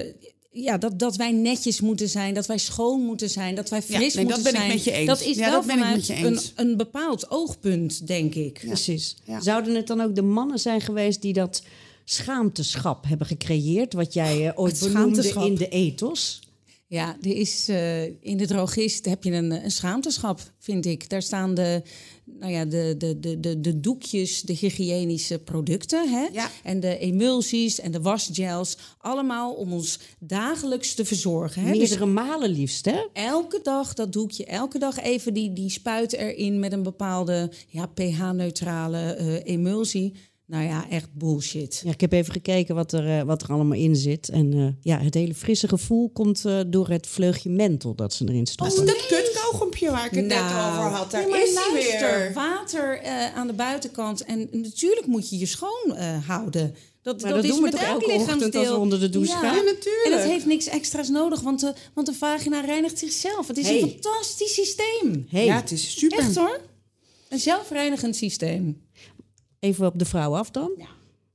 ja, 0.53 0.79
dat, 0.79 0.99
dat 0.99 1.17
wij 1.17 1.33
netjes 1.33 1.81
moeten 1.81 2.09
zijn, 2.09 2.35
dat 2.35 2.47
wij 2.47 2.59
schoon 2.59 3.01
moeten 3.01 3.31
zijn, 3.31 3.55
dat 3.55 3.69
wij 3.69 3.83
Ja, 3.87 3.97
fris 3.99 4.15
nee, 4.15 4.25
dat 4.27 4.35
moeten 4.35 4.53
ben 4.53 4.63
ik 4.63 4.67
zijn. 4.69 4.75
met 4.75 4.85
je 4.85 4.93
eens. 4.93 5.07
Dat 5.07 5.21
is 5.21 5.37
Ja, 5.37 5.51
wel 5.51 5.53
dat 5.53 5.67
ben 5.67 5.75
ik 5.77 5.81
vanuit 5.83 5.97
met 5.97 6.07
je 6.07 6.17
een, 6.25 6.33
eens. 6.33 6.53
een 6.57 6.77
bepaald 6.77 7.31
oogpunt, 7.31 8.07
denk 8.07 8.35
ik. 8.35 8.63
Precies. 8.67 9.17
Ja. 9.25 9.41
Zouden 9.41 9.75
het 9.75 9.87
dan 9.87 10.01
ook 10.01 10.15
de 10.15 10.23
mannen 10.23 10.59
zijn 10.59 10.81
geweest 10.81 11.23
die 11.23 11.33
dat 11.33 11.63
schaamteschap 12.05 13.05
hebben 13.09 13.27
gecreëerd, 13.27 13.93
wat 13.93 14.13
jij 14.15 14.47
eh, 14.49 14.59
ooit 14.59 14.81
Het 14.81 14.93
benoemde 14.93 15.33
in 15.45 15.55
de 15.55 15.69
ethos? 15.69 16.41
Ja, 16.91 17.17
er 17.21 17.37
is, 17.37 17.69
eh, 17.69 18.05
in 18.05 18.37
de 18.37 18.47
drogist 18.47 19.05
heb 19.05 19.25
je 19.25 19.33
een, 19.33 19.65
een 19.65 19.71
schaamteschap, 19.71 20.41
vind 20.59 20.87
ik. 20.87 21.09
Daar 21.09 21.23
staan 21.23 21.55
de, 21.55 21.83
nou 22.25 22.53
ja, 22.53 22.65
de, 22.65 22.95
de, 22.99 23.21
de, 23.21 23.41
de, 23.41 23.61
de 23.61 23.81
doekjes, 23.81 24.43
de 24.43 24.53
hygiënische 24.53 25.39
producten. 25.39 26.09
Hè? 26.09 26.27
Ja. 26.33 26.51
En 26.63 26.81
de 26.81 26.99
emulsies 26.99 27.81
en 27.81 27.91
de 27.91 28.01
wasgels. 28.01 28.77
Allemaal 28.99 29.53
om 29.53 29.73
ons 29.73 29.99
dagelijks 30.19 30.95
te 30.95 31.05
verzorgen. 31.05 31.63
Hè? 31.63 31.69
Dus 31.69 31.79
Meerdere 31.79 32.07
malen 32.07 32.51
liefst, 32.51 32.85
hè? 32.85 33.07
elke 33.13 33.61
dag 33.63 33.95
dat 33.95 34.13
doekje, 34.13 34.45
elke 34.45 34.79
dag 34.79 35.01
even 35.01 35.35
die, 35.35 35.53
die 35.53 35.71
spuit 35.71 36.13
erin 36.13 36.59
met 36.59 36.73
een 36.73 36.83
bepaalde 36.83 37.53
ja, 37.69 37.87
pH-neutrale 37.87 39.15
eh, 39.15 39.53
emulsie. 39.53 40.15
Nou 40.51 40.65
ja, 40.65 40.87
echt 40.91 41.09
bullshit. 41.15 41.81
Ja, 41.85 41.91
ik 41.91 42.01
heb 42.01 42.13
even 42.13 42.33
gekeken 42.33 42.75
wat 42.75 42.93
er, 42.93 43.19
eh, 43.19 43.23
wat 43.23 43.43
er 43.43 43.49
allemaal 43.49 43.79
in 43.79 43.97
zit. 43.97 44.29
En 44.29 44.53
eh, 44.53 44.67
ja, 44.93 44.99
het 44.99 45.15
hele 45.15 45.35
frisse 45.35 45.69
gevoel 45.69 46.11
komt 46.11 46.45
eh, 46.45 46.61
door 46.67 46.89
het 46.89 47.07
vleugje 47.07 47.51
menthol 47.51 47.95
dat 47.95 48.13
ze 48.15 48.25
erin 48.25 48.45
Dat 48.45 48.49
stoppen. 48.49 48.83
is 48.87 48.93
dat 48.93 49.07
kutkauwgompje 49.07 49.91
waar 49.91 50.05
ik 50.07 50.11
het 50.15 50.25
net 50.27 50.39
over 50.39 50.83
had. 50.83 51.11
Daar 51.11 51.29
is 51.29 51.55
hij 51.55 51.73
luister, 51.73 52.19
weer. 52.19 52.33
water 52.35 52.99
eh, 53.01 53.35
aan 53.37 53.47
de 53.47 53.53
buitenkant. 53.53 54.25
En 54.25 54.49
natuurlijk 54.53 55.07
moet 55.07 55.31
je 55.31 55.39
je 55.39 55.47
schoon 55.47 55.95
eh, 55.97 56.27
houden. 56.27 56.75
Dat, 57.03 57.21
Maar 57.23 57.31
dat, 57.33 57.43
dat 57.43 57.45
is 57.45 57.51
doen 57.51 57.59
we 57.59 57.71
met 57.71 57.73
toch 57.81 57.89
elk 57.89 58.03
elke 58.03 58.15
ochtend 58.15 58.55
als 58.55 58.69
we 58.69 58.77
onder 58.77 59.01
de 59.01 59.09
douche 59.09 59.33
gaan? 59.33 59.43
Ja, 59.57 59.63
natuurlijk. 59.63 60.05
En 60.05 60.11
dat 60.11 60.23
heeft 60.23 60.47
niks 60.47 60.67
extra's 60.67 61.09
nodig, 61.09 61.41
want 61.41 61.61
de, 61.61 61.75
want 61.95 62.07
de 62.07 62.13
vagina 62.15 62.61
reinigt 62.61 62.99
zichzelf. 62.99 63.49
Het 63.49 63.59
is 63.59 63.67
Hey. 63.69 63.83
een 63.83 63.89
fantastisch 63.89 64.55
systeem. 64.55 65.27
Hey, 65.29 65.45
Ja, 65.45 65.57
het 65.57 65.71
is 65.71 65.99
super. 65.99 66.19
Echt 66.19 66.37
hoor. 66.37 66.61
Een 67.29 67.39
zelfreinigend 67.39 68.17
systeem. 68.17 68.83
Even 69.61 69.87
op 69.87 69.99
de 69.99 70.05
vrouw 70.05 70.35
af 70.37 70.51
dan. 70.51 70.71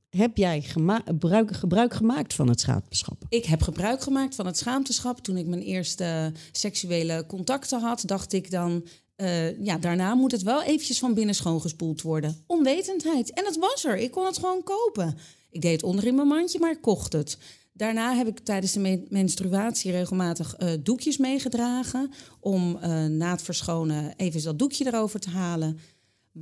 Heb 0.08 0.36
jij 0.36 0.60
gebruik, 0.62 1.56
gebruik 1.56 1.94
gemaakt 1.94 2.34
van 2.34 2.48
het 2.48 2.60
schaamteschap? 2.60 3.24
Ik 3.28 3.44
heb 3.44 3.62
gebruik 3.62 4.02
gemaakt 4.02 4.34
van 4.34 4.46
het 4.46 4.58
schaamteschap. 4.58 5.18
Toen 5.18 5.36
ik 5.36 5.46
mijn 5.46 5.62
eerste 5.62 6.32
seksuele 6.52 7.24
contacten 7.26 7.80
had, 7.80 8.02
dacht 8.06 8.32
ik 8.32 8.50
dan... 8.50 8.86
eh, 9.16 9.64
ja, 9.64 9.78
daarna 9.78 10.14
moet 10.14 10.32
het 10.32 10.42
wel 10.42 10.62
eventjes 10.62 10.98
van 10.98 11.14
binnen 11.14 11.34
schoongespoeld 11.34 12.02
worden. 12.02 12.36
Onwetendheid. 12.46 13.32
En 13.32 13.44
het 13.44 13.58
was 13.58 13.84
er. 13.84 13.96
Ik 13.96 14.10
kon 14.10 14.24
het 14.26 14.38
gewoon 14.38 14.62
kopen. 14.62 15.16
Ik 15.50 15.60
deed 15.60 15.72
het 15.72 15.82
onder 15.82 16.06
in 16.06 16.14
mijn 16.14 16.28
mandje, 16.28 16.58
maar 16.58 16.70
ik 16.70 16.80
kocht 16.80 17.12
het. 17.12 17.38
Daarna 17.72 18.14
heb 18.14 18.26
ik 18.26 18.38
tijdens 18.38 18.72
de 18.72 18.80
me- 18.80 19.06
menstruatie 19.08 19.90
regelmatig 19.90 20.54
eh, 20.54 20.70
doekjes 20.80 21.16
meegedragen... 21.16 22.10
om 22.40 22.76
eh, 22.80 23.04
na 23.04 23.30
het 23.30 23.42
verschonen 23.42 24.14
even 24.16 24.42
dat 24.42 24.58
doekje 24.58 24.86
erover 24.86 25.20
te 25.20 25.30
halen. 25.30 25.78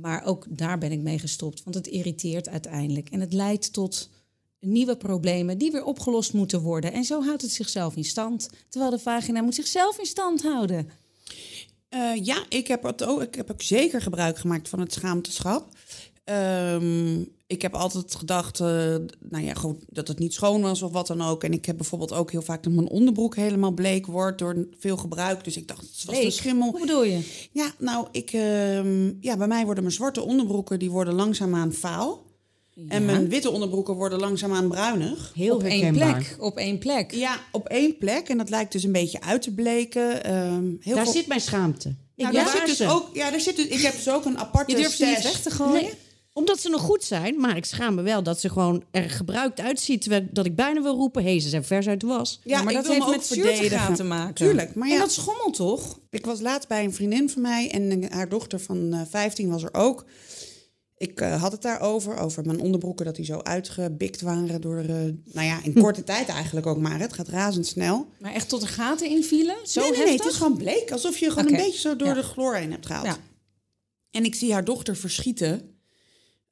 Maar 0.01 0.25
ook 0.25 0.45
daar 0.49 0.77
ben 0.77 0.91
ik 0.91 0.99
mee 0.99 1.19
gestopt, 1.19 1.63
want 1.63 1.75
het 1.75 1.87
irriteert 1.87 2.49
uiteindelijk. 2.49 3.09
En 3.09 3.19
het 3.19 3.33
leidt 3.33 3.73
tot 3.73 4.09
nieuwe 4.59 4.97
problemen 4.97 5.57
die 5.57 5.71
weer 5.71 5.83
opgelost 5.83 6.33
moeten 6.33 6.61
worden. 6.61 6.93
En 6.93 7.03
zo 7.03 7.23
houdt 7.23 7.41
het 7.41 7.51
zichzelf 7.51 7.95
in 7.95 8.03
stand. 8.03 8.49
Terwijl 8.69 8.91
de 8.91 8.99
vagina 8.99 9.41
moet 9.41 9.55
zichzelf 9.55 9.99
in 9.99 10.05
stand 10.05 10.41
houden. 10.41 10.89
Eh, 11.89 12.25
ja, 12.25 12.45
ik 12.49 12.67
heb, 12.67 12.83
het 12.83 13.03
ook, 13.03 13.21
ik 13.21 13.35
heb 13.35 13.51
ook 13.51 13.61
zeker 13.61 14.01
gebruik 14.01 14.37
gemaakt 14.37 14.69
van 14.69 14.79
het 14.79 14.93
schaamteschap. 14.93 15.67
Ehm, 16.25 17.21
ik 17.47 17.61
heb 17.61 17.73
altijd 17.73 18.15
gedacht 18.15 18.59
uh, 18.59 18.67
nou 19.29 19.43
ja, 19.43 19.53
gewoon 19.53 19.79
dat 19.89 20.07
het 20.07 20.19
niet 20.19 20.33
schoon 20.33 20.61
was 20.61 20.81
of 20.81 20.91
wat 20.91 21.07
dan 21.07 21.21
ook. 21.21 21.43
En 21.43 21.53
ik 21.53 21.65
heb 21.65 21.77
bijvoorbeeld 21.77 22.13
ook 22.13 22.31
heel 22.31 22.41
vaak 22.41 22.63
dat 22.63 22.73
mijn 22.73 22.89
onderbroek 22.89 23.35
helemaal 23.35 23.71
bleek 23.71 24.05
wordt 24.05 24.39
door 24.39 24.67
veel 24.79 24.97
gebruik. 24.97 25.43
Dus 25.43 25.57
ik 25.57 25.67
dacht, 25.67 25.81
het 25.81 26.03
was 26.05 26.17
een 26.17 26.31
schimmel. 26.31 26.71
Hoe 26.71 26.79
bedoel 26.79 27.03
je? 27.03 27.47
Ja, 27.51 27.71
nou, 27.77 28.07
ik, 28.11 28.33
uh, 28.33 29.21
ja, 29.21 29.37
bij 29.37 29.47
mij 29.47 29.65
worden 29.65 29.83
mijn 29.83 29.95
zwarte 29.95 30.21
onderbroeken 30.21 30.79
die 30.79 30.91
worden 30.91 31.13
langzaamaan 31.13 31.73
vaal. 31.73 32.23
Ja. 32.73 32.83
En 32.87 33.05
mijn 33.05 33.29
witte 33.29 33.49
onderbroeken 33.49 33.93
worden 33.93 34.19
langzaamaan 34.19 34.67
bruinig. 34.67 35.31
Heel 35.35 35.55
op 35.55 35.63
één 35.63 35.93
plek. 35.93 36.35
Op 36.39 36.57
één 36.57 36.77
plek. 36.77 37.13
Ja, 37.13 37.39
op 37.51 37.67
één 37.67 37.97
plek. 37.97 38.29
En 38.29 38.37
dat 38.37 38.49
lijkt 38.49 38.71
dus 38.71 38.83
een 38.83 38.91
beetje 38.91 39.21
uit 39.21 39.41
te 39.41 39.53
bleken. 39.53 40.33
Um, 40.33 40.77
heel 40.81 40.95
Daar 40.95 41.03
veel... 41.03 41.13
zit 41.13 41.27
mijn 41.27 41.41
schaamte. 41.41 41.95
Nou, 42.15 42.33
daar 42.33 42.49
zit 42.49 42.65
dus 42.65 42.87
ook, 42.87 43.09
ja, 43.13 43.31
daar 43.31 43.39
zit 43.39 43.55
dus, 43.55 43.67
ik 43.67 43.81
heb 43.81 43.95
dus 43.95 44.09
ook 44.09 44.25
een 44.25 44.37
aparte 44.37 44.71
Je 44.71 44.77
durft 44.77 44.97
ze 44.97 45.05
niet 45.05 45.23
weg 45.23 45.41
te 45.41 45.51
gooien? 45.51 45.73
Nee, 45.73 45.93
omdat 46.37 46.59
ze 46.59 46.69
nog 46.69 46.81
goed 46.81 47.03
zijn. 47.03 47.39
Maar 47.39 47.57
ik 47.57 47.65
schaam 47.65 47.95
me 47.95 48.01
wel 48.01 48.23
dat 48.23 48.39
ze 48.39 48.49
gewoon 48.49 48.83
er 48.91 49.09
gebruikt 49.09 49.59
uitziet. 49.59 50.21
Dat 50.31 50.45
ik 50.45 50.55
bijna 50.55 50.81
wil 50.81 50.95
roepen, 50.95 51.23
hé, 51.23 51.29
hey, 51.29 51.39
ze 51.39 51.49
zijn 51.49 51.63
vers 51.63 51.87
uit 51.87 51.99
de 51.99 52.07
was. 52.07 52.39
Ja, 52.43 52.61
maar 52.61 52.73
dat 52.73 52.87
heeft 52.87 53.09
met 53.09 53.25
zuurtegraad 53.25 53.95
te 53.95 54.03
maken. 54.03 54.33
Tuurlijk. 54.33 54.75
Maar 54.75 54.87
ja, 54.87 54.93
en 54.93 54.99
dat 54.99 55.11
schommelt 55.11 55.53
toch? 55.53 55.99
Ik 56.09 56.25
was 56.25 56.41
laatst 56.41 56.67
bij 56.67 56.83
een 56.83 56.93
vriendin 56.93 57.29
van 57.29 57.41
mij 57.41 57.71
en 57.71 58.11
haar 58.11 58.29
dochter 58.29 58.59
van 58.59 58.93
uh, 58.93 59.01
15 59.09 59.49
was 59.49 59.63
er 59.63 59.73
ook. 59.73 60.05
Ik 60.97 61.21
uh, 61.21 61.41
had 61.41 61.51
het 61.51 61.61
daarover, 61.61 62.17
over 62.17 62.45
mijn 62.45 62.59
onderbroeken, 62.59 63.05
dat 63.05 63.15
die 63.15 63.25
zo 63.25 63.39
uitgebikt 63.39 64.21
waren 64.21 64.61
door, 64.61 64.79
uh, 64.79 64.89
nou 65.25 65.47
ja, 65.47 65.59
in 65.63 65.73
korte 65.83 66.03
tijd 66.03 66.27
eigenlijk 66.27 66.65
ook 66.65 66.77
maar. 66.77 66.99
Het 66.99 67.13
gaat 67.13 67.27
razendsnel. 67.27 68.07
Maar 68.19 68.33
echt 68.33 68.49
tot 68.49 68.61
er 68.61 68.67
gaten 68.67 69.09
invielen? 69.09 69.55
Zo 69.63 69.81
nee, 69.81 69.91
nee, 69.91 70.03
nee, 70.03 70.15
het 70.15 70.25
is 70.25 70.35
gewoon 70.35 70.57
bleek. 70.57 70.91
Alsof 70.91 71.17
je 71.17 71.29
gewoon 71.29 71.45
okay. 71.45 71.59
een 71.59 71.65
beetje 71.65 71.79
zo 71.79 71.95
door 71.95 72.07
ja. 72.07 72.13
de 72.13 72.23
chloor 72.23 72.55
heen 72.55 72.71
hebt 72.71 72.85
gehaald. 72.85 73.05
Ja. 73.05 73.17
En 74.11 74.23
ik 74.23 74.35
zie 74.35 74.53
haar 74.53 74.63
dochter 74.63 74.95
verschieten. 74.95 75.74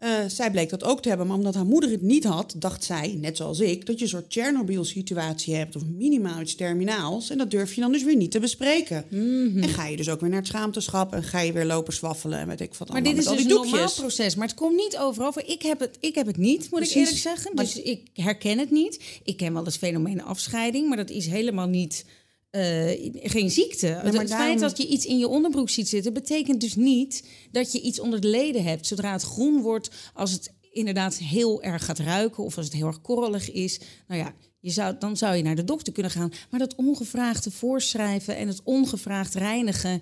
Uh, 0.03 0.09
zij 0.27 0.51
bleek 0.51 0.69
dat 0.69 0.83
ook 0.83 1.01
te 1.01 1.09
hebben, 1.09 1.27
maar 1.27 1.35
omdat 1.37 1.55
haar 1.55 1.65
moeder 1.65 1.89
het 1.89 2.01
niet 2.01 2.23
had, 2.23 2.55
dacht 2.57 2.83
zij, 2.83 3.17
net 3.21 3.37
zoals 3.37 3.59
ik, 3.59 3.85
dat 3.85 3.97
je 3.97 4.03
een 4.03 4.09
soort 4.09 4.25
Chernobyl-situatie 4.27 5.55
hebt 5.55 5.75
of 5.75 5.81
minimaal 5.85 6.41
iets 6.41 6.55
terminaals. 6.55 7.29
En 7.29 7.37
dat 7.37 7.51
durf 7.51 7.73
je 7.73 7.81
dan 7.81 7.91
dus 7.91 8.03
weer 8.03 8.15
niet 8.15 8.31
te 8.31 8.39
bespreken. 8.39 9.05
Mhm. 9.09 9.21
Mm 9.21 9.53
-hmm. 9.53 9.63
En 9.63 9.69
ga 9.69 9.87
je 9.87 9.97
dus 9.97 10.09
ook 10.09 10.19
weer 10.19 10.29
naar 10.29 10.39
het 10.39 10.47
schaamteschap 10.47 11.13
en 11.13 11.23
ga 11.23 11.39
je 11.39 11.51
weer 11.51 11.65
lopen 11.65 11.93
swaffelen 11.93 12.39
en 12.39 12.47
weet 12.47 12.61
ik 12.61 12.73
wat 12.73 12.89
Maar 12.89 13.03
dit 13.03 13.17
is 13.17 13.25
dus 13.25 13.41
een 13.41 13.47
normaal 13.47 13.91
proces, 13.91 14.35
maar 14.35 14.47
het 14.47 14.55
komt 14.55 14.75
niet 14.75 14.97
overal. 14.97 15.33
Ik 15.45 15.61
heb 15.61 15.79
het, 15.79 15.97
ik 15.99 16.15
heb 16.15 16.25
het 16.25 16.37
niet, 16.37 16.59
moet 16.59 16.69
Precies. 16.69 16.95
ik 16.95 16.97
eerlijk 16.97 17.17
zeggen. 17.17 17.55
Dus 17.55 17.81
ik 17.81 18.01
herken 18.13 18.59
het 18.59 18.71
niet. 18.71 18.99
Ik 19.23 19.37
ken 19.37 19.53
wel 19.53 19.65
het 19.65 19.77
fenomeen 19.77 20.23
afscheiding, 20.23 20.87
maar 20.87 20.97
dat 20.97 21.09
is 21.09 21.25
helemaal 21.25 21.67
niet... 21.67 22.05
Uh, 22.55 23.11
geen 23.13 23.49
ziekte. 23.49 23.87
Ja, 23.87 23.93
het 23.93 24.13
daarom... 24.13 24.27
feit 24.27 24.59
dat 24.59 24.77
je 24.77 24.87
iets 24.87 25.05
in 25.05 25.17
je 25.17 25.27
onderbroek 25.27 25.69
ziet 25.69 25.87
zitten, 25.87 26.13
betekent 26.13 26.61
dus 26.61 26.75
niet 26.75 27.27
dat 27.51 27.71
je 27.71 27.81
iets 27.81 27.99
onder 27.99 28.21
de 28.21 28.27
leden 28.27 28.63
hebt. 28.63 28.87
Zodra 28.87 29.11
het 29.11 29.21
groen 29.21 29.61
wordt, 29.61 29.89
als 30.13 30.31
het 30.31 30.53
inderdaad 30.71 31.17
heel 31.17 31.63
erg 31.63 31.85
gaat 31.85 31.99
ruiken 31.99 32.43
of 32.43 32.57
als 32.57 32.65
het 32.65 32.75
heel 32.75 32.87
erg 32.87 33.01
korrelig 33.01 33.51
is, 33.51 33.79
nou 34.07 34.21
ja, 34.21 34.33
je 34.59 34.71
zou, 34.71 34.95
dan 34.99 35.17
zou 35.17 35.35
je 35.35 35.43
naar 35.43 35.55
de 35.55 35.63
dokter 35.63 35.93
kunnen 35.93 36.11
gaan. 36.11 36.31
Maar 36.49 36.59
dat 36.59 36.75
ongevraagde 36.75 37.51
voorschrijven 37.51 38.35
en 38.35 38.47
het 38.47 38.61
ongevraagd 38.63 39.33
reinigen 39.33 40.01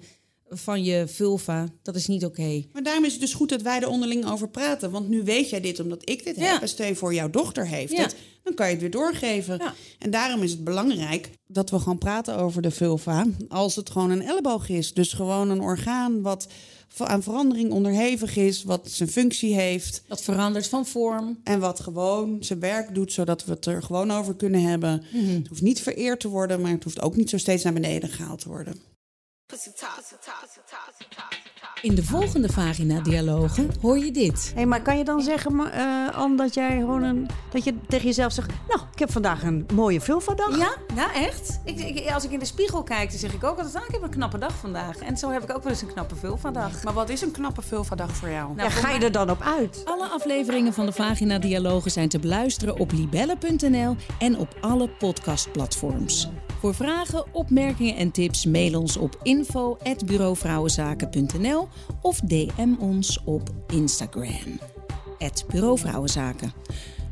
van 0.53 0.83
je 0.83 1.03
vulva. 1.07 1.67
Dat 1.81 1.95
is 1.95 2.07
niet 2.07 2.25
oké. 2.25 2.63
Maar 2.73 2.83
daarom 2.83 3.05
is 3.05 3.11
het 3.11 3.21
dus 3.21 3.33
goed 3.33 3.49
dat 3.49 3.61
wij 3.61 3.79
er 3.81 3.87
onderling 3.87 4.25
over 4.31 4.49
praten. 4.49 4.91
Want 4.91 5.09
nu 5.09 5.23
weet 5.23 5.49
jij 5.49 5.61
dit 5.61 5.79
omdat 5.79 6.09
ik 6.09 6.23
dit 6.23 6.35
Ja. 6.35 6.43
heb. 6.51 6.61
En 6.61 6.67
stel 6.67 6.87
je 6.87 6.95
voor, 6.95 7.13
jouw 7.13 7.29
dochter 7.29 7.67
heeft 7.67 7.91
Ja. 7.91 8.01
het. 8.01 8.15
Dan 8.43 8.53
kan 8.53 8.65
je 8.65 8.71
het 8.71 8.81
weer 8.81 8.91
doorgeven. 8.91 9.57
Ja. 9.57 9.73
En 9.99 10.11
daarom 10.11 10.41
is 10.41 10.51
het 10.51 10.63
belangrijk 10.63 11.29
dat 11.47 11.69
we 11.69 11.79
gewoon 11.79 11.97
praten 11.97 12.37
over 12.37 12.61
de 12.61 12.71
vulva. 12.71 13.25
Als 13.47 13.75
het 13.75 13.89
gewoon 13.89 14.09
een 14.09 14.21
elleboog 14.21 14.69
is. 14.69 14.93
Dus 14.93 15.13
gewoon 15.13 15.49
een 15.49 15.61
orgaan 15.61 16.21
wat 16.21 16.47
aan 16.97 17.23
verandering 17.23 17.71
onderhevig 17.71 18.35
is. 18.35 18.63
Wat 18.63 18.89
zijn 18.91 19.09
functie 19.09 19.53
heeft. 19.55 20.03
Dat 20.07 20.21
verandert 20.21 20.67
van 20.67 20.85
vorm. 20.85 21.39
En 21.43 21.59
wat 21.59 21.79
gewoon 21.79 22.37
zijn 22.39 22.59
werk 22.59 22.95
doet, 22.95 23.13
zodat 23.13 23.45
we 23.45 23.51
het 23.51 23.65
er 23.65 23.83
gewoon 23.83 24.11
over 24.11 24.35
kunnen 24.35 24.61
hebben. 24.61 25.03
Mhm. 25.13 25.33
Het 25.33 25.47
hoeft 25.47 25.61
niet 25.61 25.81
vereerd 25.81 26.19
te 26.19 26.27
worden, 26.27 26.61
maar 26.61 26.71
het 26.71 26.83
hoeft 26.83 27.01
ook 27.01 27.15
niet 27.15 27.29
zo 27.29 27.37
steeds 27.37 27.63
naar 27.63 27.73
beneden 27.73 28.09
gehaald 28.09 28.39
te 28.41 28.47
worden. 28.49 28.75
In 31.81 31.95
de 31.95 32.03
volgende 32.03 32.49
vagina-dialogen 32.49 33.69
hoor 33.81 33.97
je 33.97 34.11
dit. 34.11 34.51
Hé, 34.55 34.65
maar 34.65 34.81
kan 34.81 34.97
je 34.97 35.03
dan 35.03 35.21
zeggen, 35.21 35.55
ma- 35.55 35.71
eh, 35.71 36.17
Anne, 36.17 36.37
dat 36.37 36.53
jij 36.53 36.77
gewoon 36.79 37.03
een, 37.03 37.27
dat 37.51 37.63
je 37.63 37.73
tegen 37.87 38.05
jezelf 38.05 38.31
zegt, 38.33 38.49
nou, 38.67 38.79
ik 38.93 38.99
heb 38.99 39.11
vandaag 39.11 39.43
een 39.43 39.65
mooie 39.73 40.01
vulva-dag. 40.01 40.57
Ja, 40.57 40.73
ja 40.95 41.13
echt. 41.13 41.59
Ik, 41.63 41.79
ik- 41.79 42.09
als 42.11 42.23
ik 42.23 42.31
in 42.31 42.39
de 42.39 42.45
spiegel 42.45 42.83
kijk, 42.83 43.09
dan 43.09 43.19
zeg 43.19 43.33
ik 43.33 43.43
ook 43.43 43.57
altijd... 43.57 43.75
Ah, 43.75 43.83
ik 43.87 43.91
heb 43.93 44.01
een 44.01 44.09
knappe 44.09 44.37
dag 44.37 44.53
vandaag. 44.55 44.97
En 44.97 45.17
zo 45.17 45.29
heb 45.29 45.43
ik 45.43 45.55
ook 45.55 45.63
wel 45.63 45.71
eens 45.71 45.81
een 45.81 45.93
knappe 45.93 46.15
vulva-dag. 46.15 46.83
Maar 46.83 46.93
wat 46.93 47.09
is 47.09 47.21
een 47.21 47.31
knappe 47.31 47.61
vulva-dag 47.61 48.11
voor 48.15 48.29
jou? 48.29 48.53
Ja, 48.57 48.69
ga 48.69 48.89
je 48.89 48.99
er 48.99 49.11
dan 49.11 49.29
op 49.29 49.41
uit? 49.41 49.81
Alle 49.85 50.07
afleveringen 50.07 50.73
van 50.73 50.85
de 50.85 50.91
Vagina 50.91 51.39
Dialogen 51.39 51.91
zijn 51.91 52.09
te 52.09 52.19
beluisteren 52.19 52.79
op 52.79 52.91
libelle.nl 52.91 53.95
en 54.19 54.37
op 54.37 54.55
alle 54.61 54.89
podcastplatforms. 54.89 56.29
Voor 56.61 56.75
vragen, 56.75 57.33
opmerkingen 57.33 57.95
en 57.95 58.11
tips 58.11 58.45
mail 58.45 58.79
ons 58.79 58.97
op 58.97 59.19
info@bureauvrouwenzaken.nl 59.23 61.67
of 62.01 62.19
DM 62.19 62.73
ons 62.79 63.19
op 63.25 63.49
Instagram. 63.67 64.59
@bureauvrouwenzaken. 65.47 66.53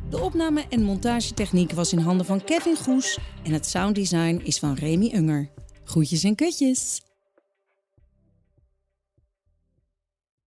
De 0.10 0.20
opname 0.20 0.66
en 0.70 0.84
montagetechniek 0.84 1.72
was 1.72 1.94
in 1.94 2.00
handen 2.00 2.26
van 2.26 2.44
Kevin 2.44 2.78
Goes 2.78 3.20
en 3.44 3.54
het 3.54 3.66
sounddesign 3.66 4.42
is 4.44 4.60
van 4.60 4.74
Remy 4.74 5.12
Unger. 5.16 5.50
Groetjes 5.84 6.24
en 6.24 6.36
kutjes. 6.36 7.02